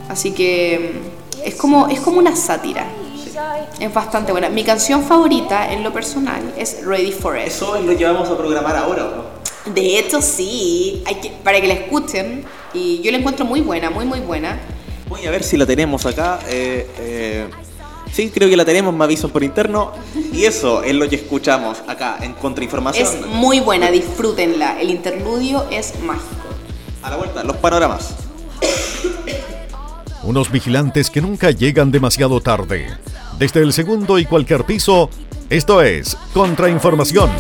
[0.09, 0.95] Así que
[1.43, 2.87] mm, es como, es como una sátira.
[3.81, 4.49] Es bastante buena.
[4.49, 7.47] Mi canción favorita en lo personal es Ready for It.
[7.47, 9.73] Eso es lo que vamos a programar ahora, ¿o ¿no?
[9.73, 12.45] De hecho, sí, hay que, para que la escuchen.
[12.75, 14.61] Y yo la encuentro muy buena, muy, muy buena.
[15.09, 16.41] Voy a ver si la tenemos acá.
[16.49, 17.49] eh, eh,
[18.13, 19.93] sí, creo que la tenemos, me avisan por interno.
[20.33, 23.07] Y eso es lo que escuchamos acá en Contrainformación.
[23.07, 24.81] Es muy buena, disfrútenla.
[24.81, 26.49] El interludio es mágico.
[27.03, 28.15] A la vuelta, los panoramas.
[30.23, 32.87] Unos vigilantes que nunca llegan demasiado tarde.
[33.39, 35.11] Desde el segundo y cualquier piso,
[35.51, 37.31] esto es Contrainformación.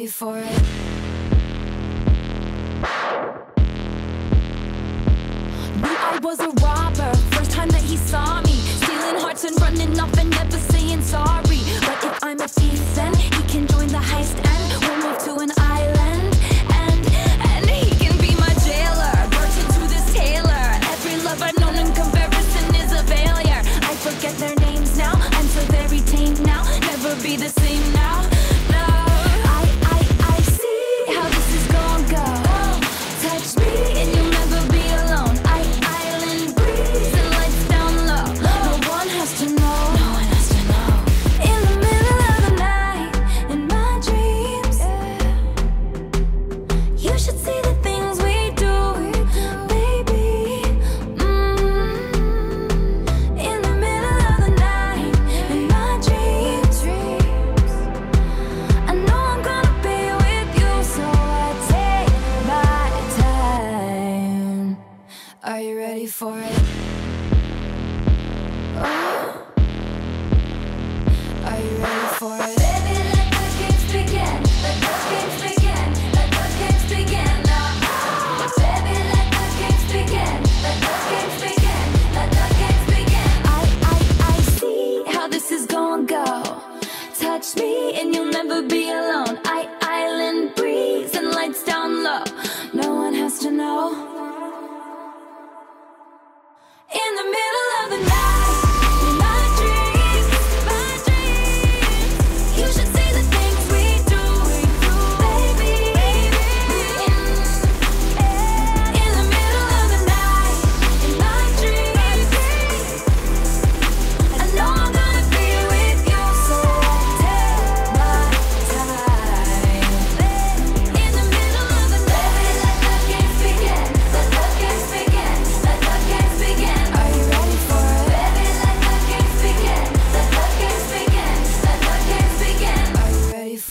[0.00, 0.62] Ready for it?
[5.76, 7.14] Knew I was a robber.
[7.32, 11.60] First time that he saw me, stealing hearts and running off and never saying sorry.
[11.80, 15.34] But if I'm a thief, then he can join the heist and we'll move to
[15.42, 16.09] an island.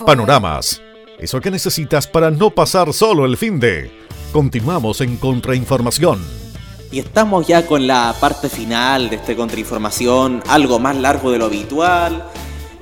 [0.09, 0.81] Panoramas.
[1.19, 3.91] Eso que necesitas para no pasar solo el fin de.
[4.31, 6.19] Continuamos en Contrainformación.
[6.91, 11.45] Y estamos ya con la parte final de este contrainformación, algo más largo de lo
[11.45, 12.25] habitual.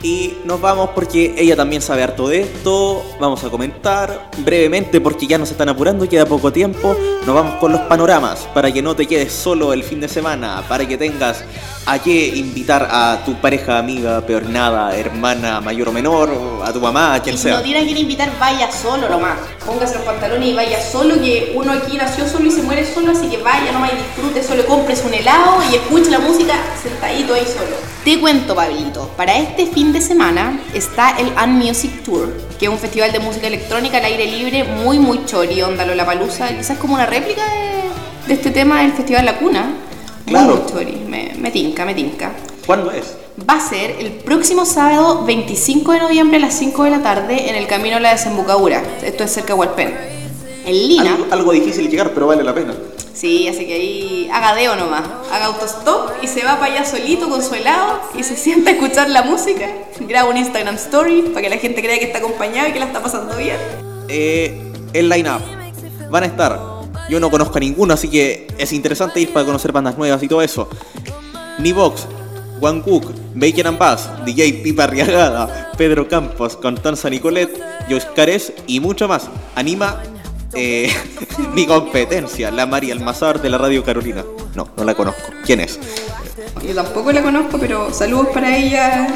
[0.02, 3.04] Y nos vamos porque ella también sabe harto de esto.
[3.20, 6.96] Vamos a comentar brevemente porque ya nos están apurando, queda poco tiempo.
[7.26, 10.64] Nos vamos con los panoramas para que no te quedes solo el fin de semana,
[10.70, 11.44] para que tengas
[11.88, 16.82] a qué invitar a tu pareja, amiga, peor nada, hermana, mayor o menor, a tu
[16.82, 17.56] mamá, a quien sea.
[17.56, 19.38] no tiene a quien invitar, vaya solo nomás.
[19.66, 23.14] Póngase los pantalones y vaya solo, que uno aquí nació solo y se muere solo,
[23.14, 27.34] así que vaya nomás y disfrute solo, compres un helado y escuche la música sentadito
[27.34, 27.78] ahí solo.
[28.04, 32.80] Te cuento, Pablito, para este fin de semana está el Unmusic Tour, que es un
[32.80, 37.06] festival de música electrónica al aire libre muy, muy chori, onda Lollapalooza, quizás como una
[37.06, 39.87] réplica de, de este tema del Festival La Cuna.
[40.28, 40.64] Claro.
[40.74, 42.34] muy me, me tinca, me tinca
[42.66, 43.16] ¿Cuándo es?
[43.50, 47.50] va a ser el próximo sábado 25 de noviembre a las 5 de la tarde
[47.50, 48.84] en el camino a la desembocadura.
[49.04, 49.96] Esto es cerca de Hualpén.
[50.66, 51.14] En Lina.
[51.14, 52.74] Algo, algo difícil llegar, pero vale la pena.
[53.14, 55.04] Sí, así que ahí haga deo nomás.
[55.32, 58.74] Haga autostop y se va para allá solito con su helado y se sienta a
[58.74, 59.66] escuchar la música.
[60.02, 62.86] Graba un Instagram story para que la gente crea que está acompañado y que la
[62.88, 63.56] está pasando bien.
[64.10, 64.62] eh,
[64.94, 65.42] el line-up.
[66.10, 66.77] Van a estar.
[67.10, 70.28] Yo no conozco a ninguno, así que es interesante ir para conocer bandas nuevas y
[70.28, 70.70] todo eso.
[71.60, 72.06] Nivox,
[72.60, 77.50] Juan Cook, Bacon and Bass, DJ Pipa Arriagada, Pedro Campos, Constanza Nicolet,
[77.90, 79.30] Joyce Cares y mucho más.
[79.56, 80.02] Anima
[80.54, 80.92] eh,
[81.54, 84.24] mi competencia, la María Almazar de la Radio Carolina.
[84.56, 85.30] No, no la conozco.
[85.46, 85.80] ¿Quién es?
[86.66, 89.08] Yo tampoco la conozco, pero saludos para ella.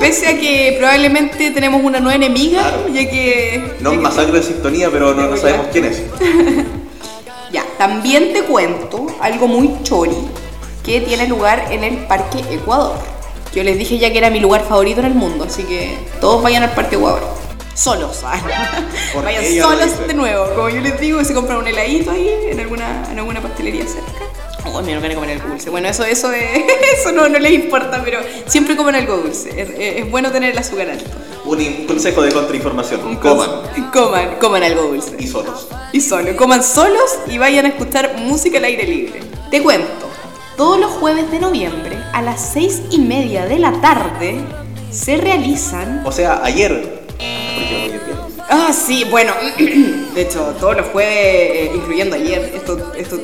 [0.00, 3.76] Pese a que probablemente tenemos una nueva enemiga, ya que.
[3.80, 6.02] No ya que- masacre de sintonía, pero no, no sabemos quién es.
[7.52, 10.16] Ya, también te cuento algo muy chori
[10.84, 12.96] que tiene lugar en el Parque Ecuador.
[13.52, 16.42] Yo les dije ya que era mi lugar favorito en el mundo, así que todos
[16.42, 17.22] vayan al Parque Ecuador.
[17.74, 18.42] Solos, ¿sabes?
[19.12, 20.46] ¿Por vayan solos de nuevo.
[20.54, 24.24] Como yo les digo, se compran un heladito ahí en alguna, en alguna pastelería cerca.
[24.66, 25.70] Oh, me van a comer algo dulce.
[25.70, 26.64] Bueno, eso, eso, es-
[26.98, 29.50] eso no, no les importa, pero siempre comen algo dulce.
[30.00, 31.04] Es, bueno tener el azúcar alto.
[31.44, 33.16] Un, consejo de contrainformación.
[33.16, 33.50] Coman.
[33.92, 35.16] Coman, coman algo dulce.
[35.18, 35.68] Y solos.
[35.92, 39.20] Y solo, coman solos y vayan a escuchar música al aire libre.
[39.50, 40.08] Te cuento,
[40.56, 44.40] todos los jueves de noviembre a las seis y media de la tarde
[44.92, 46.02] se realizan...
[46.04, 47.02] O sea, ayer.
[47.16, 48.09] Porque hoy.
[48.50, 49.32] Ah, sí, bueno,
[50.14, 52.92] de hecho, todos los jueves, eh, incluyendo ayer, esto...
[52.96, 53.16] esto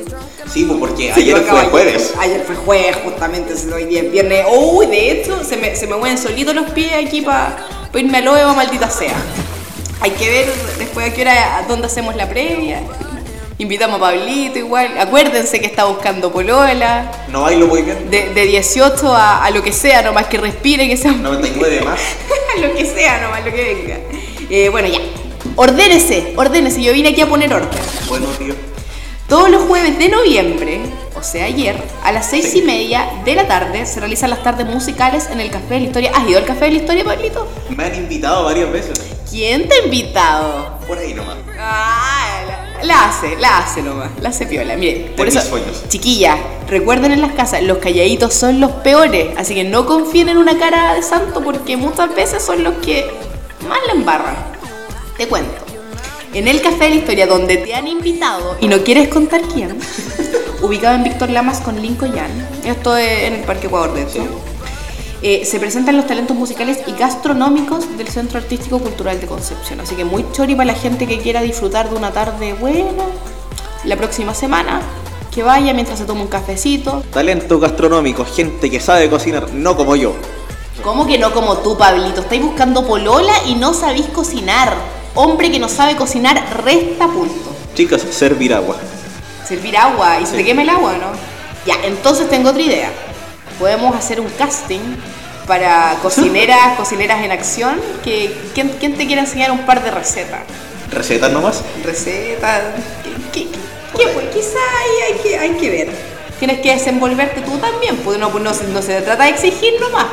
[0.47, 2.13] Sí, pues porque ayer fue jueves.
[2.17, 4.45] Ayer fue jueves, justamente, hoy día es viernes.
[4.49, 7.57] Uy, de hecho, se me, se me mueven solitos los pies aquí para
[7.93, 9.15] irme al OEO, maldita sea.
[9.99, 10.45] Hay que ver
[10.79, 12.81] después a qué hora, a dónde hacemos la previa.
[13.57, 14.97] Invitamos a Pablito igual.
[14.97, 17.11] Acuérdense que está buscando polola.
[17.29, 18.09] No bailo muy bien.
[18.09, 21.99] De, de 18 a, a lo que sea, nomás que respire, que sea 99 más.
[22.61, 23.97] lo que sea, nomás lo que venga.
[24.49, 24.99] Eh, bueno, ya.
[25.55, 26.81] Ordénese, ordénese.
[26.81, 27.79] Yo vine aquí a poner orden.
[28.07, 28.55] Bueno, tío.
[29.27, 30.79] Todos los jueves de noviembre,
[31.13, 34.65] o sea ayer, a las seis y media de la tarde se realizan las tardes
[34.67, 36.11] musicales en el Café de la Historia.
[36.15, 37.45] ¿Has ido al Café de la Historia, Pablito?
[37.75, 38.97] Me han invitado varias veces.
[39.29, 40.79] ¿Quién te ha invitado?
[40.87, 41.35] Por ahí nomás.
[41.59, 42.39] Ah,
[42.79, 44.77] la, la hace, la hace nomás, la hace piola.
[44.77, 45.83] Miren, por eso, sueños.
[45.89, 46.37] chiquilla,
[46.69, 50.57] recuerden en las casas, los calladitos son los peores, así que no confíen en una
[50.57, 53.05] cara de santo porque muchas veces son los que
[53.67, 54.35] más la embarran.
[55.17, 55.65] Te cuento.
[56.33, 59.77] En el Café de la Historia, donde te han invitado y no quieres contar quién,
[60.61, 62.13] ubicado en Víctor Lamas con Lincoln
[62.63, 64.05] esto es en el Parque Ecuador, de
[65.23, 69.79] eh, se presentan los talentos musicales y gastronómicos del Centro Artístico Cultural de Concepción.
[69.79, 73.03] Así que muy chori para la gente que quiera disfrutar de una tarde buena
[73.83, 74.81] la próxima semana,
[75.33, 77.03] que vaya mientras se toma un cafecito.
[77.11, 80.13] Talento gastronómico, gente que sabe cocinar, no como yo.
[80.83, 82.21] ¿Cómo que no como tú, Pablito?
[82.21, 84.75] Estáis buscando polola y no sabéis cocinar.
[85.15, 87.55] Hombre que no sabe cocinar, resta punto.
[87.73, 88.77] Chicas, servir agua.
[89.47, 91.11] Servir agua y se te quema el agua, ¿no?
[91.65, 92.91] Ya, entonces tengo otra idea.
[93.59, 94.79] Podemos hacer un casting
[95.47, 97.81] para cocineras, cocineras en acción.
[98.03, 100.41] Que, ¿quién, quién te quiere enseñar un par de recetas?
[100.91, 101.63] ¿Recetas nomás?
[101.83, 102.61] Recetas.
[103.03, 103.47] ¿Qué, qué,
[103.97, 104.27] qué, pues?
[104.27, 104.59] Quizá
[105.07, 108.81] hay que, hay que ver tienes que desenvolverte tú también, porque no, pues, no, no
[108.81, 110.05] se trata de exigir nomás.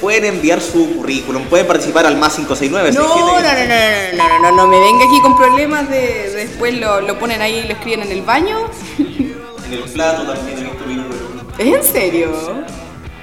[0.00, 2.92] Pueden enviar su currículum, pueden participar al más 569.
[2.92, 6.74] No, no, no, no, no, no, no, no, me venga aquí con problemas de después
[6.74, 8.68] lo, lo ponen ahí y lo escriben en el baño.
[8.98, 11.24] En el plato también he visto mi número.
[11.58, 12.64] En serio?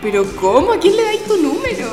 [0.02, 0.74] ¿Pero cómo?
[0.74, 1.88] ¿A quién le dais tu número?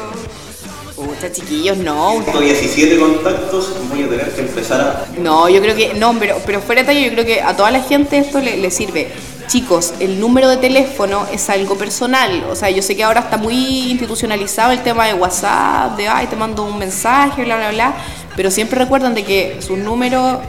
[0.97, 2.23] Puta, chiquillos, no.
[2.25, 5.21] Tengo 17 contactos, voy a tener que empezar a...
[5.21, 5.95] No, yo creo que...
[5.95, 8.71] No, pero, pero fuera de yo creo que a toda la gente esto le, le
[8.71, 9.13] sirve
[9.49, 12.45] Chicos, el número de teléfono es algo personal.
[12.51, 16.27] O sea, yo sé que ahora está muy institucionalizado el tema de WhatsApp, de, ay,
[16.27, 17.95] te mando un mensaje, bla, bla, bla.
[18.37, 20.41] Pero siempre recuerdan de que sus números,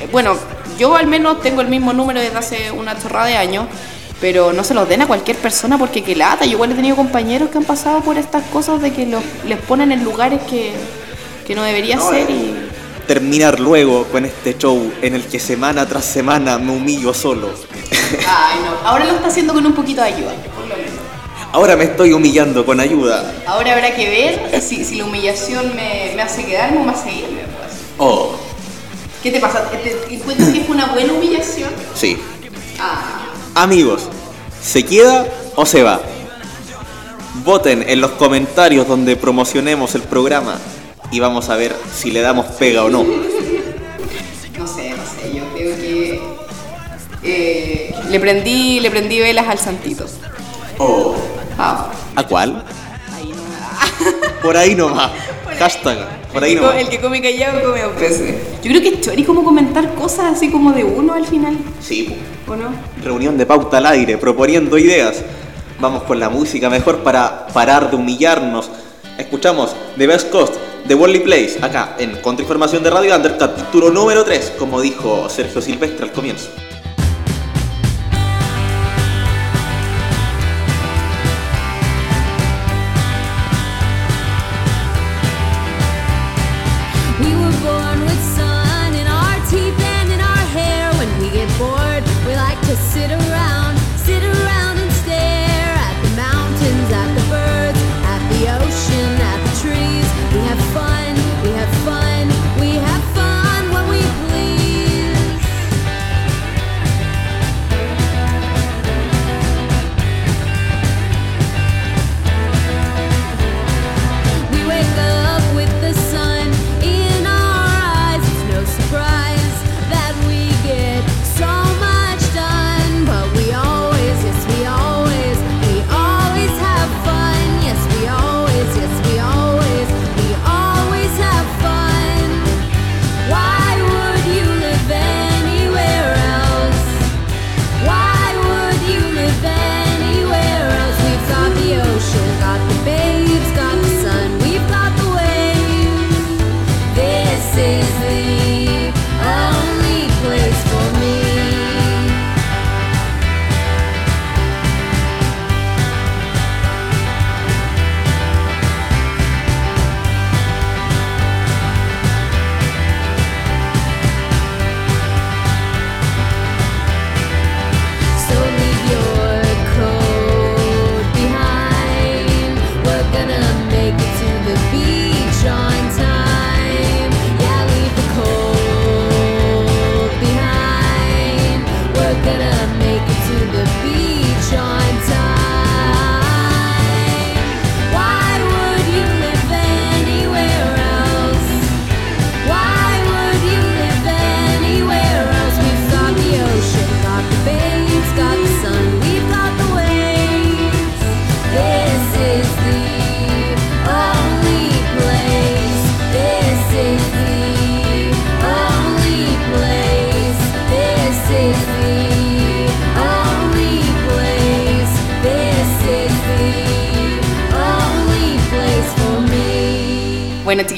[0.00, 0.36] eh, bueno,
[0.78, 3.66] yo al menos tengo el mismo número desde hace una chorrada de años,
[4.20, 6.44] pero no se los den a cualquier persona porque que lata.
[6.44, 9.58] Yo igual he tenido compañeros que han pasado por estas cosas de que los, les
[9.58, 10.72] ponen en lugares que,
[11.44, 12.32] que no debería No, ser eh.
[12.32, 12.54] y...
[13.08, 17.50] Terminar luego con este show en el que semana tras semana me humillo solo.
[18.26, 18.88] Ay, no.
[18.88, 20.92] Ahora lo está haciendo con un poquito de ayuda, por lo menos.
[21.52, 23.32] Ahora me estoy humillando con ayuda.
[23.46, 27.12] Ahora habrá que ver si, si la humillación me, me hace quedarme o me hace
[27.12, 27.42] irme.
[27.42, 27.72] pues.
[27.98, 28.36] Oh,
[29.22, 29.62] ¿Qué te pasa?
[29.70, 31.70] ¿Te, encuentras que fue una buena humillación?
[31.94, 32.18] sí.
[32.78, 33.20] Ah,
[33.54, 34.02] Amigos,
[34.60, 36.00] ¿se queda o se va?
[37.44, 40.58] Voten en los comentarios donde promocionemos el programa
[41.12, 43.04] y vamos a ver si le damos pega o no
[48.14, 50.06] le prendí le prendí velas al santito.
[50.78, 51.16] Oh.
[51.58, 52.62] Ah, ¿A cuál?
[53.12, 55.10] ahí no Por ahí nomás.
[55.58, 55.98] Hashtag.
[56.32, 56.80] Por ahí el, que, nomás.
[56.80, 58.36] el que come callado come dos veces.
[58.62, 62.14] Yo creo que es chori como comentar cosas así como de uno al final, Sí.
[62.46, 62.68] ¿o no?
[63.02, 65.20] reunión de pauta al aire, proponiendo ideas.
[65.80, 68.70] Vamos con la música mejor para parar de humillarnos.
[69.18, 70.54] Escuchamos The Best Cost
[70.84, 75.60] de Wally Place acá en Contrainformación de Radio Under, capítulo número 3, como dijo Sergio
[75.60, 76.48] Silvestre al comienzo.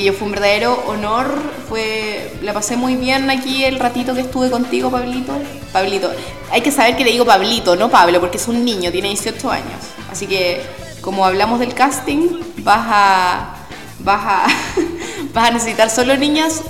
[0.06, 1.26] Bueno, chiquillos, fue un verdadero honor.
[1.68, 5.32] Fue, la pasé muy bien aquí el ratito que estuve contigo, Pablito.
[5.72, 6.10] Pablito,
[6.50, 9.50] hay que saber que le digo Pablito, no Pablo, porque es un niño, tiene 18
[9.50, 9.80] años.
[10.10, 10.60] Así que,
[11.00, 13.56] como hablamos del casting, vas a,
[14.00, 14.46] vas a,
[15.34, 16.62] vas a necesitar solo niñas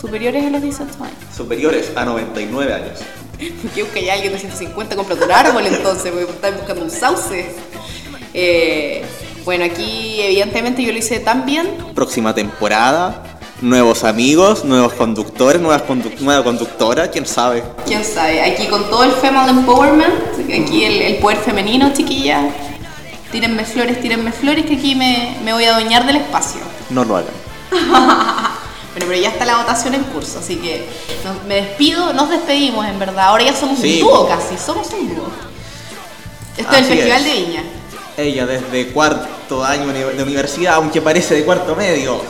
[0.00, 1.16] superiores a los 18 años.
[1.34, 2.98] Superiores a 99 años.
[3.62, 7.54] Porque busca ya alguien de 150, cómprate un árbol entonces, porque estás buscando un sauce.
[8.34, 9.04] Eh,
[9.44, 13.22] bueno, aquí evidentemente yo lo hice tan bien Próxima temporada,
[13.60, 17.62] nuevos amigos, nuevos conductores, nuevas condu- nueva conductora, quién sabe.
[17.86, 20.14] quién sabe, aquí con todo el female empowerment,
[20.46, 22.48] aquí el, el poder femenino, chiquilla.
[23.30, 26.60] Tírenme flores, tírenme flores, que aquí me, me voy a adueñar del espacio.
[26.90, 27.32] No lo hagan.
[28.94, 30.86] Bueno, pero ya está la votación en curso, así que
[31.24, 33.28] nos- me despido, nos despedimos en verdad.
[33.28, 34.02] Ahora ya somos Sí.
[34.02, 35.28] un dúo casi, somos un dúo.
[36.58, 37.24] Esto es el Festival es.
[37.24, 37.62] de Viña.
[38.16, 42.20] Ella desde cuarto año de universidad, aunque parece de cuarto medio.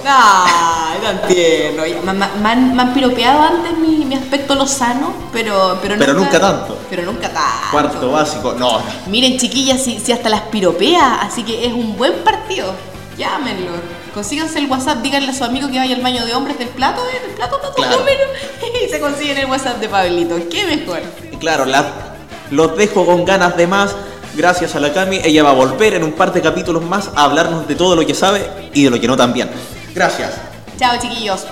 [1.02, 1.84] No entiendo.
[1.86, 5.96] Ya, Me, me- me han, me han piropeado antes mi, mi aspecto lozano, pero, pero,
[5.98, 6.78] Pero nunca tanto.
[6.88, 7.70] Pero nunca tanto.
[7.72, 8.80] Cuarto básico, no.
[9.06, 12.72] Miren, chiquillas, si, si hasta las piropea, así que es un buen partido.
[13.18, 13.72] Llámenlo.
[14.14, 17.02] Consíganse el WhatsApp, díganle a su amigo que vaya al baño de hombres del plato,
[17.08, 17.20] ¿eh?
[17.26, 17.98] del plato, plato, Claro.
[17.98, 18.20] número,
[18.86, 20.36] y se consiguen el WhatsApp de Pablito.
[20.50, 21.00] ¿Qué mejor?
[21.40, 22.14] Claro, la-
[22.50, 23.94] los dejo con ganas de más.
[24.34, 27.24] Gracias a la Cami, ella va a volver en un par de capítulos más a
[27.24, 29.50] hablarnos de todo lo que sabe y de lo que no también.
[29.94, 30.32] Gracias.
[30.78, 31.46] Chao, chiquillos.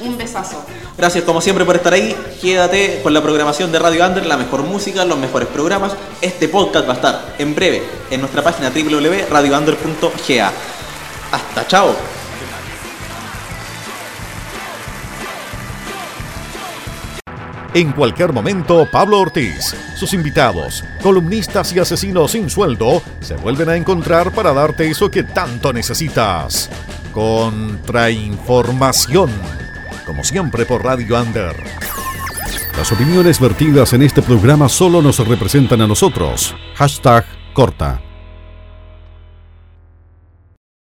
[0.00, 0.62] Un besazo.
[0.98, 2.16] Gracias como siempre por estar ahí.
[2.40, 5.92] Quédate con la programación de Radio Under, la mejor música, los mejores programas.
[6.20, 10.52] Este podcast va a estar en breve en nuestra página www.radiounder.ga.
[11.32, 12.15] Hasta chao.
[17.76, 23.76] En cualquier momento, Pablo Ortiz, sus invitados, columnistas y asesinos sin sueldo se vuelven a
[23.76, 26.70] encontrar para darte eso que tanto necesitas.
[27.12, 29.30] Contrainformación.
[30.06, 31.54] Como siempre por Radio Under.
[32.78, 36.56] Las opiniones vertidas en este programa solo nos representan a nosotros.
[36.76, 38.05] Hashtag corta.